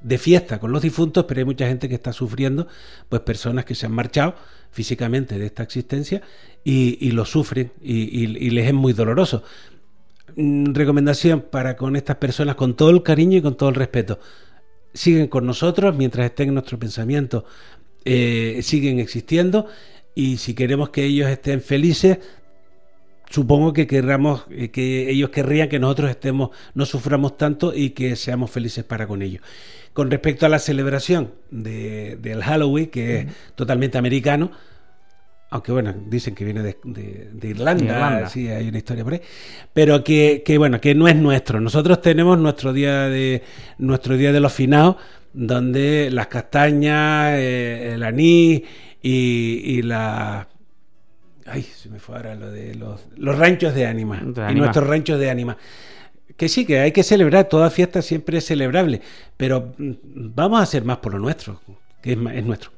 de 0.05 0.19
fiesta 0.19 0.61
con 0.61 0.71
los 0.71 0.83
difuntos, 0.83 1.25
pero 1.25 1.41
hay 1.41 1.45
mucha 1.47 1.67
gente 1.67 1.89
que 1.89 1.95
está 1.95 2.13
sufriendo, 2.13 2.69
pues 3.09 3.23
personas 3.23 3.65
que 3.65 3.75
se 3.75 3.87
han 3.87 3.93
marchado 3.93 4.35
físicamente 4.71 5.39
de 5.39 5.47
esta 5.47 5.63
existencia 5.63 6.21
y, 6.63 7.11
lo 7.13 7.25
sufren 7.25 7.73
y, 7.83 8.27
les 8.27 8.67
es 8.67 8.75
muy 8.75 8.93
doloroso. 8.93 9.43
Mm, 10.37 10.75
recomendación 10.75 11.41
para 11.51 11.77
con 11.77 11.97
estas 11.97 12.17
personas, 12.17 12.55
con 12.55 12.77
todo 12.77 12.91
el 12.91 13.03
cariño 13.03 13.39
y 13.39 13.43
con 13.43 13.57
todo 13.57 13.71
el 13.71 13.75
respeto. 13.77 14.21
Siguen 14.93 15.27
con 15.29 15.47
nosotros 15.47 15.97
mientras 15.97 16.27
estén 16.27 16.49
en 16.49 16.55
nuestro 16.55 16.79
pensamiento, 16.79 17.47
eh, 18.05 18.61
siguen 18.63 19.01
existiendo 19.01 19.67
y 20.15 20.37
si 20.37 20.55
queremos 20.55 20.91
que 20.91 21.05
ellos 21.05 21.31
estén 21.31 21.63
felices, 21.63 22.19
supongo 23.35 23.73
que 23.73 23.89
querramos, 23.89 24.45
eh, 24.49 24.69
que 24.69 25.11
ellos 25.11 25.31
querrían 25.31 25.69
que 25.69 25.81
nosotros 25.81 26.09
estemos, 26.09 26.51
no 26.75 26.87
suframos 26.87 27.37
tanto 27.37 27.75
y 27.75 27.91
que 27.91 28.15
seamos 28.15 28.53
felices 28.53 28.85
para 28.85 29.09
con 29.09 29.23
ellos. 29.23 29.43
Con 29.93 30.09
respecto 30.09 30.47
a 30.47 30.49
la 30.49 30.61
celebración 30.61 31.33
de, 31.51 32.17
del 32.23 32.45
Halloween, 32.45 32.87
que 32.87 33.19
es 33.19 33.27
totalmente 33.57 33.99
americano, 33.99 34.53
aunque 35.51 35.73
bueno, 35.73 35.93
dicen 36.07 36.37
que 36.37 36.45
viene 36.45 36.63
de, 36.63 37.49
Irlanda, 37.49 38.29
sí, 38.29 38.49
hay 38.49 38.69
una 38.69 38.79
historia 38.79 39.03
por 39.03 39.15
ahí, 39.15 39.21
pero 39.73 40.05
que, 40.05 40.43
bueno, 40.57 40.81
que 40.81 40.95
no 40.95 41.09
es 41.09 41.17
nuestro. 41.17 41.61
Nosotros 41.61 42.01
tenemos 42.01 42.39
nuestro 42.39 42.73
día 42.73 43.09
de 43.09 43.43
nuestro 43.79 44.17
día 44.17 44.33
de 44.33 44.39
los 44.39 44.53
finados, 44.53 44.97
donde 45.33 46.09
las 46.13 46.29
castañas, 46.29 47.35
eh, 47.35 47.95
el 47.95 48.03
anís 48.05 48.63
y, 49.03 49.83
la 49.83 50.47
ay, 51.47 51.63
se 51.63 51.89
me 51.89 51.99
fue 51.99 52.17
ahora 52.17 52.35
lo 52.35 52.51
de 52.51 52.75
los, 52.75 53.07
los 53.17 53.39
ranchos 53.39 53.75
de 53.75 53.87
ánima 53.87 54.23
y 54.51 54.55
nuestros 54.55 54.87
ranchos 54.87 55.19
de 55.19 55.31
ánima 55.31 55.57
que 56.37 56.49
sí, 56.49 56.65
que 56.67 56.81
hay 56.81 56.93
que 56.93 57.03
celebrar, 57.03 57.45
toda 57.45 57.71
fiesta 57.71 58.03
siempre 58.03 58.39
es 58.39 58.47
celebrable, 58.47 59.01
pero 59.37 59.73
mm, 59.79 59.93
vamos 60.35 60.61
a 60.61 60.63
hacer 60.63 60.85
más 60.85 60.99
por 60.99 61.13
lo 61.13 61.19
nuestro, 61.19 61.61
que 62.03 62.13
es, 62.13 62.19
es 62.35 62.45
nuestro. 62.45 62.71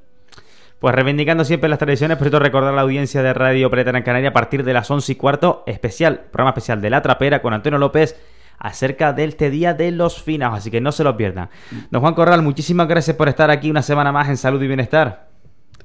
Pues 0.78 0.94
reivindicando 0.94 1.44
siempre 1.44 1.70
las 1.70 1.78
tradiciones, 1.78 2.18
por 2.18 2.26
cierto, 2.26 2.38
recordar 2.38 2.72
a 2.72 2.76
la 2.76 2.82
audiencia 2.82 3.22
de 3.22 3.32
Radio 3.32 3.70
Preta 3.70 3.96
en 3.96 4.02
Canaria 4.02 4.28
a 4.28 4.32
partir 4.34 4.62
de 4.62 4.74
las 4.74 4.90
11 4.90 5.10
y 5.10 5.14
cuarto, 5.14 5.64
especial, 5.66 6.26
programa 6.30 6.50
especial 6.50 6.82
de 6.82 6.90
La 6.90 7.00
Trapera 7.00 7.40
con 7.40 7.54
Antonio 7.54 7.78
López 7.78 8.16
acerca 8.58 9.12
de 9.12 9.24
este 9.24 9.50
día 9.50 9.74
de 9.74 9.90
los 9.90 10.22
finados, 10.22 10.58
así 10.58 10.70
que 10.70 10.80
no 10.80 10.92
se 10.92 11.04
lo 11.04 11.16
pierdan. 11.16 11.48
Don 11.90 12.00
Juan 12.02 12.14
Corral, 12.14 12.42
muchísimas 12.42 12.88
gracias 12.88 13.16
por 13.16 13.28
estar 13.28 13.50
aquí 13.50 13.70
una 13.70 13.82
semana 13.82 14.12
más 14.12 14.28
en 14.28 14.36
Salud 14.36 14.62
y 14.62 14.66
Bienestar. 14.66 15.25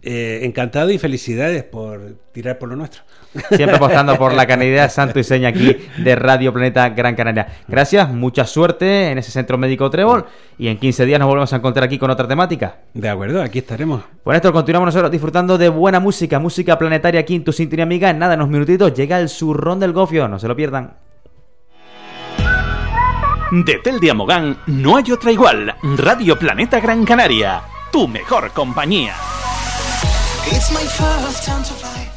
Eh, 0.03 0.39
encantado 0.41 0.89
y 0.89 0.97
felicidades 0.97 1.63
por 1.63 2.15
tirar 2.31 2.57
por 2.57 2.69
lo 2.69 2.75
nuestro. 2.75 3.03
Siempre 3.51 3.75
apostando 3.75 4.17
por 4.17 4.33
la 4.33 4.47
canidad 4.47 4.89
santo 4.89 5.19
y 5.19 5.23
seña 5.23 5.49
aquí 5.49 5.77
de 5.97 6.15
Radio 6.15 6.51
Planeta 6.51 6.89
Gran 6.89 7.13
Canaria. 7.13 7.47
Gracias, 7.67 8.09
mucha 8.11 8.45
suerte 8.45 9.11
en 9.11 9.19
ese 9.19 9.29
centro 9.29 9.59
médico 9.59 9.91
Trébol 9.91 10.25
y 10.57 10.69
en 10.69 10.79
15 10.79 11.05
días 11.05 11.19
nos 11.19 11.27
volvemos 11.27 11.53
a 11.53 11.57
encontrar 11.57 11.83
aquí 11.83 11.99
con 11.99 12.09
otra 12.09 12.27
temática. 12.27 12.77
De 12.95 13.09
acuerdo, 13.09 13.43
aquí 13.43 13.59
estaremos. 13.59 14.01
Por 14.23 14.33
esto 14.33 14.51
continuamos 14.51 14.87
nosotros 14.87 15.11
disfrutando 15.11 15.59
de 15.59 15.69
buena 15.69 15.99
música, 15.99 16.39
música 16.39 16.79
planetaria 16.79 17.19
aquí 17.21 17.35
en 17.35 17.43
tu 17.43 17.53
sintonía 17.53 17.83
amiga. 17.83 18.09
En 18.09 18.17
nada, 18.17 18.33
en 18.33 18.39
unos 18.39 18.51
minutitos 18.51 18.95
llega 18.95 19.19
el 19.19 19.29
zurrón 19.29 19.79
del 19.79 19.93
gofio, 19.93 20.27
no 20.27 20.39
se 20.39 20.47
lo 20.47 20.55
pierdan. 20.55 20.95
De 23.51 23.75
Tel 23.83 23.99
de 23.99 24.09
Amogán 24.09 24.57
no 24.65 24.97
hay 24.97 25.11
otra 25.11 25.31
igual. 25.31 25.75
Radio 25.97 26.39
Planeta 26.39 26.79
Gran 26.79 27.05
Canaria, 27.05 27.61
tu 27.91 28.07
mejor 28.07 28.49
compañía. 28.51 29.13
It's 30.61 30.71
my 30.71 30.85
first 30.85 31.43
time 31.43 31.63
to 31.63 31.73
fly. 31.73 32.10